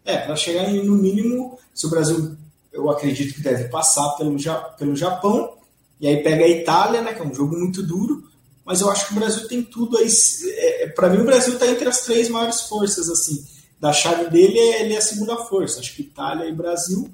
É, 0.05 0.17
para 0.17 0.35
chegar 0.35 0.67
no 0.69 0.95
mínimo, 0.95 1.57
se 1.73 1.85
o 1.85 1.89
Brasil, 1.89 2.35
eu 2.71 2.89
acredito 2.89 3.33
que 3.33 3.41
deve 3.41 3.69
passar 3.69 4.09
pelo, 4.11 4.35
pelo 4.77 4.95
Japão, 4.95 5.53
e 5.99 6.07
aí 6.07 6.23
pega 6.23 6.45
a 6.45 6.49
Itália, 6.49 7.01
né, 7.01 7.13
que 7.13 7.21
é 7.21 7.25
um 7.25 7.33
jogo 7.33 7.57
muito 7.57 7.83
duro, 7.83 8.23
mas 8.69 8.81
eu 8.81 8.89
acho 8.91 9.07
que 9.07 9.13
o 9.13 9.15
Brasil 9.15 9.47
tem 9.47 9.63
tudo 9.63 9.97
aí. 9.97 10.07
É, 10.47 10.87
para 10.89 11.09
mim, 11.09 11.21
o 11.21 11.25
Brasil 11.25 11.55
está 11.55 11.65
entre 11.65 11.89
as 11.89 12.01
três 12.01 12.29
maiores 12.29 12.61
forças, 12.61 13.09
assim. 13.09 13.43
Da 13.79 13.91
chave 13.91 14.29
dele, 14.29 14.59
ele 14.59 14.93
é 14.93 14.97
a 14.97 15.01
segunda 15.01 15.37
força. 15.37 15.79
Acho 15.79 15.95
que 15.95 16.03
Itália 16.03 16.45
e 16.45 16.53
Brasil. 16.53 17.09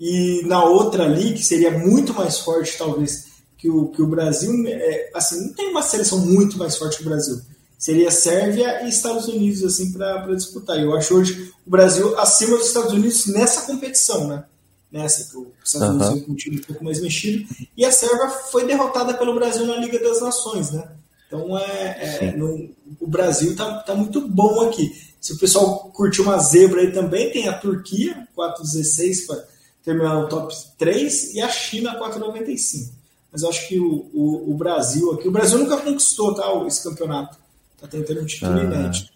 E 0.00 0.42
na 0.46 0.64
outra 0.64 1.04
ali, 1.04 1.34
que 1.34 1.42
seria 1.44 1.70
muito 1.70 2.12
mais 2.12 2.40
forte, 2.40 2.76
talvez, 2.76 3.26
que 3.56 3.70
o, 3.70 3.88
que 3.90 4.02
o 4.02 4.08
Brasil, 4.08 4.52
é, 4.66 5.10
assim, 5.14 5.40
não 5.46 5.52
tem 5.52 5.70
uma 5.70 5.82
seleção 5.82 6.18
muito 6.18 6.58
mais 6.58 6.76
forte 6.76 6.96
que 6.96 7.02
o 7.02 7.08
Brasil. 7.08 7.40
Seria 7.78 8.10
Sérvia 8.10 8.82
e 8.84 8.88
Estados 8.88 9.28
Unidos, 9.28 9.62
assim, 9.62 9.92
para 9.92 10.34
disputar. 10.34 10.80
Eu 10.80 10.96
acho 10.96 11.14
hoje 11.14 11.52
o 11.64 11.70
Brasil 11.70 12.18
acima 12.18 12.56
dos 12.56 12.66
Estados 12.66 12.92
Unidos 12.92 13.26
nessa 13.26 13.62
competição, 13.62 14.26
né? 14.26 14.44
Nessa, 14.90 15.30
que 15.30 15.36
os 15.36 15.46
Estados 15.74 15.88
Unidos 15.88 16.08
uhum. 16.08 16.20
com 16.22 16.32
um 16.32 16.34
time 16.34 16.58
um 16.58 16.62
pouco 16.62 16.84
mais 16.84 17.00
mexido. 17.00 17.46
E 17.76 17.84
a 17.84 17.92
Sérvia 17.92 18.28
foi 18.50 18.66
derrotada 18.66 19.14
pelo 19.14 19.34
Brasil 19.34 19.66
na 19.66 19.76
Liga 19.76 19.98
das 19.98 20.20
Nações, 20.20 20.70
né? 20.70 20.88
Então, 21.26 21.58
é, 21.58 22.24
é 22.24 22.36
no, 22.36 22.70
o 22.98 23.06
Brasil 23.06 23.54
tá, 23.54 23.80
tá 23.80 23.94
muito 23.94 24.26
bom 24.26 24.62
aqui. 24.62 24.90
Se 25.20 25.34
o 25.34 25.38
pessoal 25.38 25.90
curtir 25.92 26.22
uma 26.22 26.38
zebra 26.38 26.80
aí 26.80 26.92
também, 26.92 27.30
tem 27.30 27.48
a 27.48 27.58
Turquia, 27.58 28.26
4,16 28.36 29.26
para 29.26 29.44
terminar 29.84 30.14
no 30.14 30.28
top 30.28 30.54
3, 30.78 31.34
e 31.34 31.40
a 31.40 31.48
China, 31.48 31.98
4,95. 31.98 32.92
Mas 33.30 33.42
eu 33.42 33.50
acho 33.50 33.68
que 33.68 33.78
o, 33.78 34.08
o, 34.14 34.52
o, 34.52 34.56
Brasil 34.56 35.12
aqui, 35.12 35.28
o 35.28 35.30
Brasil 35.30 35.58
nunca 35.58 35.76
conquistou 35.76 36.34
tá, 36.34 36.44
esse 36.66 36.82
campeonato. 36.82 37.36
Tá 37.78 37.86
tentando 37.86 38.22
um 38.22 38.26
título 38.26 38.58
ah, 38.58 38.64
inédito. 38.64 39.12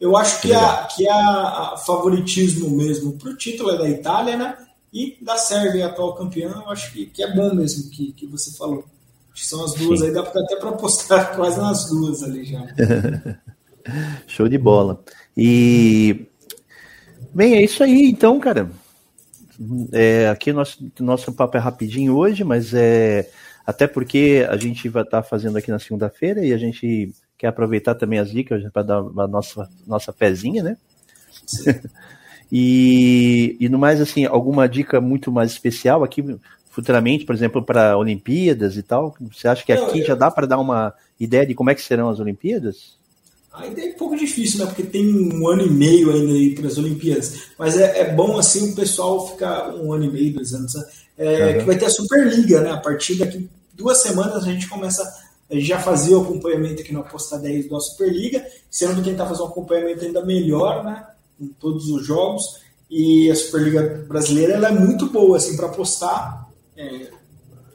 Eu 0.00 0.16
acho 0.16 0.40
que, 0.42 0.52
a, 0.52 0.84
que 0.84 1.08
a, 1.08 1.72
a 1.72 1.76
favoritismo 1.78 2.70
mesmo 2.70 3.14
para 3.14 3.30
o 3.30 3.36
título 3.36 3.70
é 3.70 3.78
da 3.78 3.88
Itália, 3.88 4.36
né? 4.36 4.56
E 4.96 5.14
da 5.20 5.36
Sérvia, 5.36 5.88
atual 5.88 6.14
campeã, 6.14 6.62
eu 6.64 6.70
acho 6.70 6.90
que, 6.90 7.04
que 7.04 7.22
é 7.22 7.30
bom 7.34 7.54
mesmo 7.54 7.90
que, 7.90 8.12
que 8.12 8.26
você 8.26 8.56
falou. 8.56 8.82
Acho 9.30 9.42
que 9.42 9.46
são 9.46 9.62
as 9.62 9.74
duas 9.74 10.00
Sim. 10.00 10.06
aí, 10.06 10.12
dá 10.14 10.22
até 10.22 10.56
para 10.56 10.70
apostar 10.70 11.36
quase 11.36 11.60
nas 11.60 11.84
duas 11.90 12.22
ali 12.22 12.46
já. 12.46 12.66
Show 14.26 14.48
de 14.48 14.56
bola. 14.56 15.04
E. 15.36 16.24
Bem, 17.34 17.56
é 17.56 17.62
isso 17.62 17.84
aí 17.84 18.06
então, 18.06 18.40
cara. 18.40 18.70
É, 19.92 20.30
aqui 20.30 20.50
nosso, 20.50 20.78
nosso 20.98 21.30
papo 21.30 21.58
é 21.58 21.60
rapidinho 21.60 22.16
hoje, 22.16 22.42
mas 22.42 22.72
é 22.72 23.30
até 23.66 23.86
porque 23.86 24.46
a 24.48 24.56
gente 24.56 24.88
vai 24.88 25.02
estar 25.02 25.20
tá 25.22 25.28
fazendo 25.28 25.58
aqui 25.58 25.70
na 25.70 25.78
segunda-feira 25.78 26.42
e 26.42 26.54
a 26.54 26.58
gente 26.58 27.12
quer 27.36 27.48
aproveitar 27.48 27.96
também 27.96 28.18
as 28.18 28.30
dicas 28.30 28.62
para 28.72 28.82
dar 28.82 28.98
a 28.98 29.28
nossa, 29.28 29.68
nossa 29.86 30.10
pezinha, 30.10 30.62
né? 30.62 30.76
e, 32.50 33.56
e 33.58 33.68
no 33.68 33.78
mais, 33.78 34.00
assim, 34.00 34.24
alguma 34.24 34.68
dica 34.68 35.00
muito 35.00 35.32
mais 35.32 35.50
especial 35.50 36.04
aqui 36.04 36.22
futuramente, 36.70 37.24
por 37.24 37.34
exemplo, 37.34 37.62
para 37.62 37.96
Olimpíadas 37.96 38.76
e 38.76 38.82
tal? 38.82 39.16
Você 39.32 39.48
acha 39.48 39.64
que 39.64 39.72
aqui 39.72 40.02
já 40.02 40.14
dá 40.14 40.30
para 40.30 40.46
dar 40.46 40.58
uma 40.58 40.92
ideia 41.18 41.46
de 41.46 41.54
como 41.54 41.70
é 41.70 41.74
que 41.74 41.82
serão 41.82 42.10
as 42.10 42.20
Olimpíadas? 42.20 42.96
Ainda 43.54 43.80
é 43.80 43.88
um 43.88 43.94
pouco 43.94 44.14
difícil, 44.14 44.58
né? 44.58 44.66
Porque 44.66 44.82
tem 44.82 45.08
um 45.14 45.48
ano 45.48 45.62
e 45.62 45.70
meio 45.70 46.12
ainda 46.12 46.32
aí 46.34 46.54
para 46.54 46.66
as 46.66 46.76
Olimpíadas. 46.76 47.48
Mas 47.58 47.78
é, 47.78 48.00
é, 48.00 48.12
bom 48.12 48.38
assim 48.38 48.72
o 48.72 48.74
pessoal 48.74 49.26
ficar 49.28 49.74
um 49.74 49.90
ano 49.94 50.04
e 50.04 50.10
meio, 50.10 50.34
dois 50.34 50.52
anos. 50.52 50.74
Né? 50.74 50.84
É, 51.16 51.46
uhum. 51.46 51.58
Que 51.60 51.64
vai 51.64 51.78
ter 51.78 51.86
a 51.86 51.90
Superliga, 51.90 52.60
né? 52.60 52.72
A 52.72 52.76
partir 52.76 53.14
daqui 53.14 53.48
duas 53.72 54.02
semanas 54.02 54.44
a 54.44 54.52
gente 54.52 54.68
começa. 54.68 55.02
A 55.48 55.54
gente 55.54 55.66
já 55.66 55.78
fazia 55.78 56.18
o 56.18 56.22
acompanhamento 56.22 56.82
aqui 56.82 56.92
no 56.92 57.00
Aposta 57.00 57.38
10 57.38 57.70
da 57.70 57.80
Superliga, 57.80 58.44
sendo 58.68 58.96
que 58.96 59.08
tentar 59.08 59.26
fazer 59.26 59.42
um 59.42 59.46
acompanhamento 59.46 60.04
ainda 60.04 60.22
melhor, 60.22 60.84
né? 60.84 61.06
Em 61.40 61.48
todos 61.48 61.88
os 61.88 62.06
jogos. 62.06 62.42
E 62.90 63.30
a 63.30 63.34
Superliga 63.34 64.04
brasileira 64.08 64.54
ela 64.54 64.68
é 64.68 64.72
muito 64.72 65.06
boa 65.10 65.36
assim 65.36 65.56
para 65.56 65.66
apostar. 65.66 66.48
É, 66.76 67.10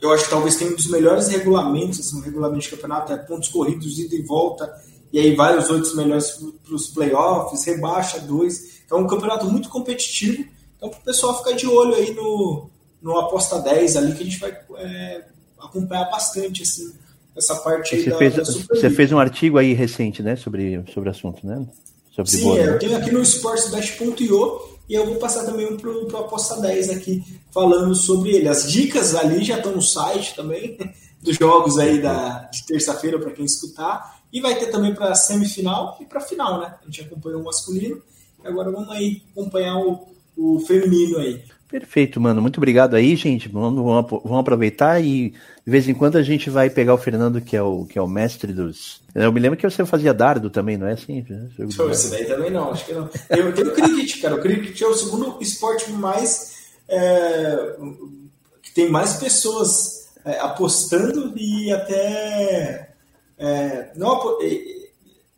eu 0.02 0.12
acho 0.12 0.24
que 0.24 0.30
talvez 0.30 0.56
tenha 0.56 0.72
um 0.72 0.76
dos 0.76 0.88
melhores 0.88 1.28
regulamentos, 1.28 2.00
assim, 2.00 2.18
um 2.18 2.22
regulamento 2.22 2.64
de 2.64 2.70
campeonato, 2.70 3.14
é 3.14 3.18
pontos 3.18 3.50
corridos, 3.50 4.00
ida 4.00 4.16
e 4.16 4.22
volta 4.24 4.72
e 5.14 5.20
aí 5.20 5.36
vai 5.36 5.58
os 5.58 5.70
outros 5.70 5.94
melhores 5.96 6.40
para 6.64 6.74
os 6.74 6.88
playoffs, 6.88 7.66
rebaixa 7.66 8.20
dois. 8.20 8.82
Então 8.86 9.00
é 9.00 9.02
um 9.02 9.08
campeonato 9.08 9.46
muito 9.46 9.70
competitivo. 9.70 10.46
Então 10.78 10.90
para 10.90 11.00
o 11.00 11.04
pessoal 11.04 11.38
ficar 11.38 11.52
de 11.52 11.68
olho 11.68 11.94
aí 11.96 12.14
no, 12.14 12.70
no 13.02 13.20
Aposta 13.20 13.60
10 13.60 13.98
ali, 13.98 14.16
que 14.16 14.24
a 14.24 14.26
gente 14.26 14.40
vai 14.40 14.58
é, 14.78 15.26
acompanhar 15.60 16.10
bastante 16.10 16.64
assim, 16.64 16.94
essa 17.36 17.56
parte 17.56 17.96
aí 17.96 18.04
você 18.04 18.10
da, 18.10 18.18
fez, 18.18 18.36
da 18.36 18.44
Você 18.44 18.90
fez 18.90 19.12
um 19.12 19.20
artigo 19.20 19.58
aí 19.58 19.74
recente, 19.74 20.24
né, 20.24 20.36
sobre, 20.36 20.84
sobre 20.94 21.10
o 21.10 21.12
assunto, 21.12 21.46
né? 21.46 21.66
Sobre 22.12 22.30
Sim, 22.30 22.58
é, 22.58 22.68
eu 22.68 22.80
tenho 22.80 22.98
aqui 22.98 23.10
no 23.10 23.22
sportsbest.io 23.22 24.62
e 24.90 24.94
eu 24.94 25.06
vou 25.06 25.16
passar 25.16 25.46
também 25.46 25.78
para 25.78 25.90
o 25.90 26.18
Aposta 26.18 26.60
10 26.60 26.90
aqui, 26.90 27.24
falando 27.52 27.96
sobre 27.96 28.36
ele. 28.36 28.50
As 28.50 28.70
dicas 28.70 29.16
ali 29.16 29.44
já 29.44 29.58
estão 29.58 29.72
no 29.72 29.82
site 29.82 30.36
também, 30.36 30.78
dos 31.24 31.38
jogos 31.38 31.78
aí 31.78 32.02
da, 32.02 32.50
de 32.52 32.66
terça-feira 32.66 33.18
para 33.18 33.32
quem 33.32 33.46
escutar. 33.46 34.20
E 34.34 34.42
vai 34.42 34.58
ter 34.60 34.68
também 34.68 34.94
para 34.94 35.16
semifinal 35.16 35.98
e 36.02 36.06
para 36.06 36.20
final, 36.20 36.60
né? 36.60 36.76
A 36.82 36.86
gente 36.86 37.02
acompanhou 37.02 37.42
o 37.42 37.46
masculino 37.46 38.02
e 38.44 38.48
agora 38.48 38.72
vamos 38.72 38.90
aí 38.90 39.22
acompanhar 39.32 39.78
o, 39.78 40.08
o 40.38 40.60
feminino 40.60 41.18
aí. 41.20 41.42
Perfeito, 41.72 42.20
mano. 42.20 42.42
Muito 42.42 42.58
obrigado 42.58 42.96
aí, 42.96 43.16
gente. 43.16 43.48
Vamos, 43.48 43.82
vamos, 43.82 44.40
aproveitar 44.40 45.02
e 45.02 45.30
de 45.30 45.72
vez 45.72 45.88
em 45.88 45.94
quando 45.94 46.18
a 46.18 46.22
gente 46.22 46.50
vai 46.50 46.70
pegar 46.70 46.94
o 46.94 46.98
Fernando, 46.98 47.40
que 47.40 47.56
é 47.56 47.62
o, 47.62 47.86
que 47.86 47.98
é 47.98 48.02
o 48.02 48.08
mestre 48.08 48.52
dos. 48.52 49.02
Eu 49.16 49.32
me 49.32 49.40
lembro 49.40 49.58
que 49.58 49.70
você 49.70 49.86
fazia 49.86 50.14
dardo 50.14 50.50
também, 50.50 50.76
não 50.76 50.86
é 50.86 50.92
assim? 50.92 51.26
Esse 51.90 52.12
daí 52.12 52.26
também 52.26 52.52
não, 52.52 52.72
acho 52.72 52.86
que 52.86 52.94
não. 52.94 53.10
Eu 53.30 53.54
tenho 53.54 53.72
cricket, 53.72 54.22
cara. 54.22 54.36
O 54.36 54.42
cricket 54.42 54.82
é 54.82 54.86
o 54.86 54.94
segundo 54.94 55.38
esporte 55.40 55.90
mais. 55.94 56.60
É, 56.90 57.78
que 58.62 58.74
tem 58.74 58.90
mais 58.90 59.14
pessoas 59.14 60.10
é, 60.26 60.40
apostando 60.40 61.34
e 61.38 61.72
até 61.72 62.90
é, 63.38 63.92
não, 63.96 64.38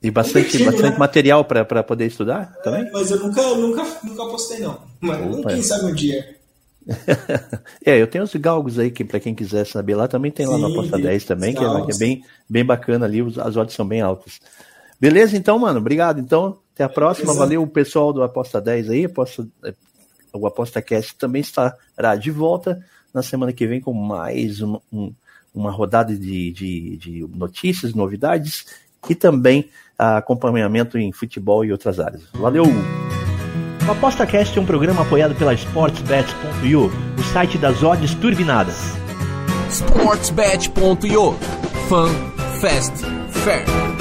e, 0.03 0.11
bastante, 0.11 0.61
bastante 0.61 0.91
né? 0.91 0.97
material 0.97 1.45
para 1.45 1.81
poder 1.81 2.07
estudar 2.07 2.53
é, 2.59 2.61
também? 2.61 2.91
mas 2.91 3.09
eu 3.09 3.19
nunca, 3.19 3.41
nunca, 3.55 3.83
nunca 4.03 4.25
postei, 4.25 4.59
não. 4.59 4.77
Mas 4.99 5.37
Opa. 5.37 5.49
quem 5.49 5.63
sabe 5.63 5.85
um 5.85 5.93
dia. 5.93 6.35
é, 7.85 8.01
eu 8.01 8.07
tenho 8.07 8.25
os 8.25 8.35
galgos 8.35 8.77
aí 8.77 8.91
que 8.91 9.05
para 9.05 9.21
quem 9.21 9.33
quiser 9.33 9.65
saber 9.65 9.95
lá 9.95 10.05
também 10.05 10.29
tem 10.29 10.45
lá 10.45 10.57
Sim, 10.57 10.61
na 10.61 10.67
Aposta 10.67 10.99
10 10.99 11.23
também, 11.23 11.53
que 11.53 11.63
é, 11.63 11.85
que 11.85 11.91
é, 11.93 11.97
bem, 11.97 12.21
bem 12.49 12.65
bacana 12.65 13.05
ali, 13.05 13.21
as 13.21 13.55
odds 13.55 13.73
são 13.73 13.87
bem 13.87 14.01
altas. 14.01 14.41
Beleza, 14.99 15.37
então, 15.37 15.57
mano, 15.57 15.79
obrigado. 15.79 16.19
Então, 16.19 16.57
até 16.73 16.83
a 16.83 16.89
próxima. 16.89 17.27
Beleza. 17.27 17.39
Valeu 17.39 17.63
o 17.63 17.67
pessoal 17.67 18.11
do 18.11 18.21
Aposta 18.23 18.59
10 18.59 18.89
aí. 18.89 19.05
Aposta, 19.05 19.47
o 20.33 20.45
Aposta 20.45 20.81
Cast 20.81 21.15
também 21.15 21.41
estará 21.41 22.15
de 22.19 22.29
volta 22.29 22.83
na 23.13 23.23
semana 23.23 23.53
que 23.53 23.65
vem 23.65 23.79
com 23.79 23.93
mais 23.93 24.61
um, 24.61 24.77
um 24.91 25.13
uma 25.53 25.69
rodada 25.69 26.15
de, 26.15 26.51
de, 26.51 26.97
de 26.97 27.27
notícias, 27.35 27.93
novidades 27.93 28.65
e 29.09 29.15
também 29.15 29.69
acompanhamento 29.97 30.97
em 30.97 31.11
futebol 31.11 31.63
e 31.63 31.71
outras 31.71 31.99
áreas. 31.99 32.23
Valeu! 32.33 32.65
O 33.87 33.91
ApostaCast 33.91 34.57
é 34.57 34.61
um 34.61 34.65
programa 34.65 35.01
apoiado 35.01 35.35
pela 35.35 35.53
SportsBet.io, 35.53 36.91
o 37.17 37.23
site 37.33 37.57
das 37.57 37.83
odds 37.83 38.15
turbinadas. 38.15 38.77
SportsBet.io 39.69 41.33
Fun, 41.89 42.09
Fast, 42.61 43.05
Fair. 43.29 43.92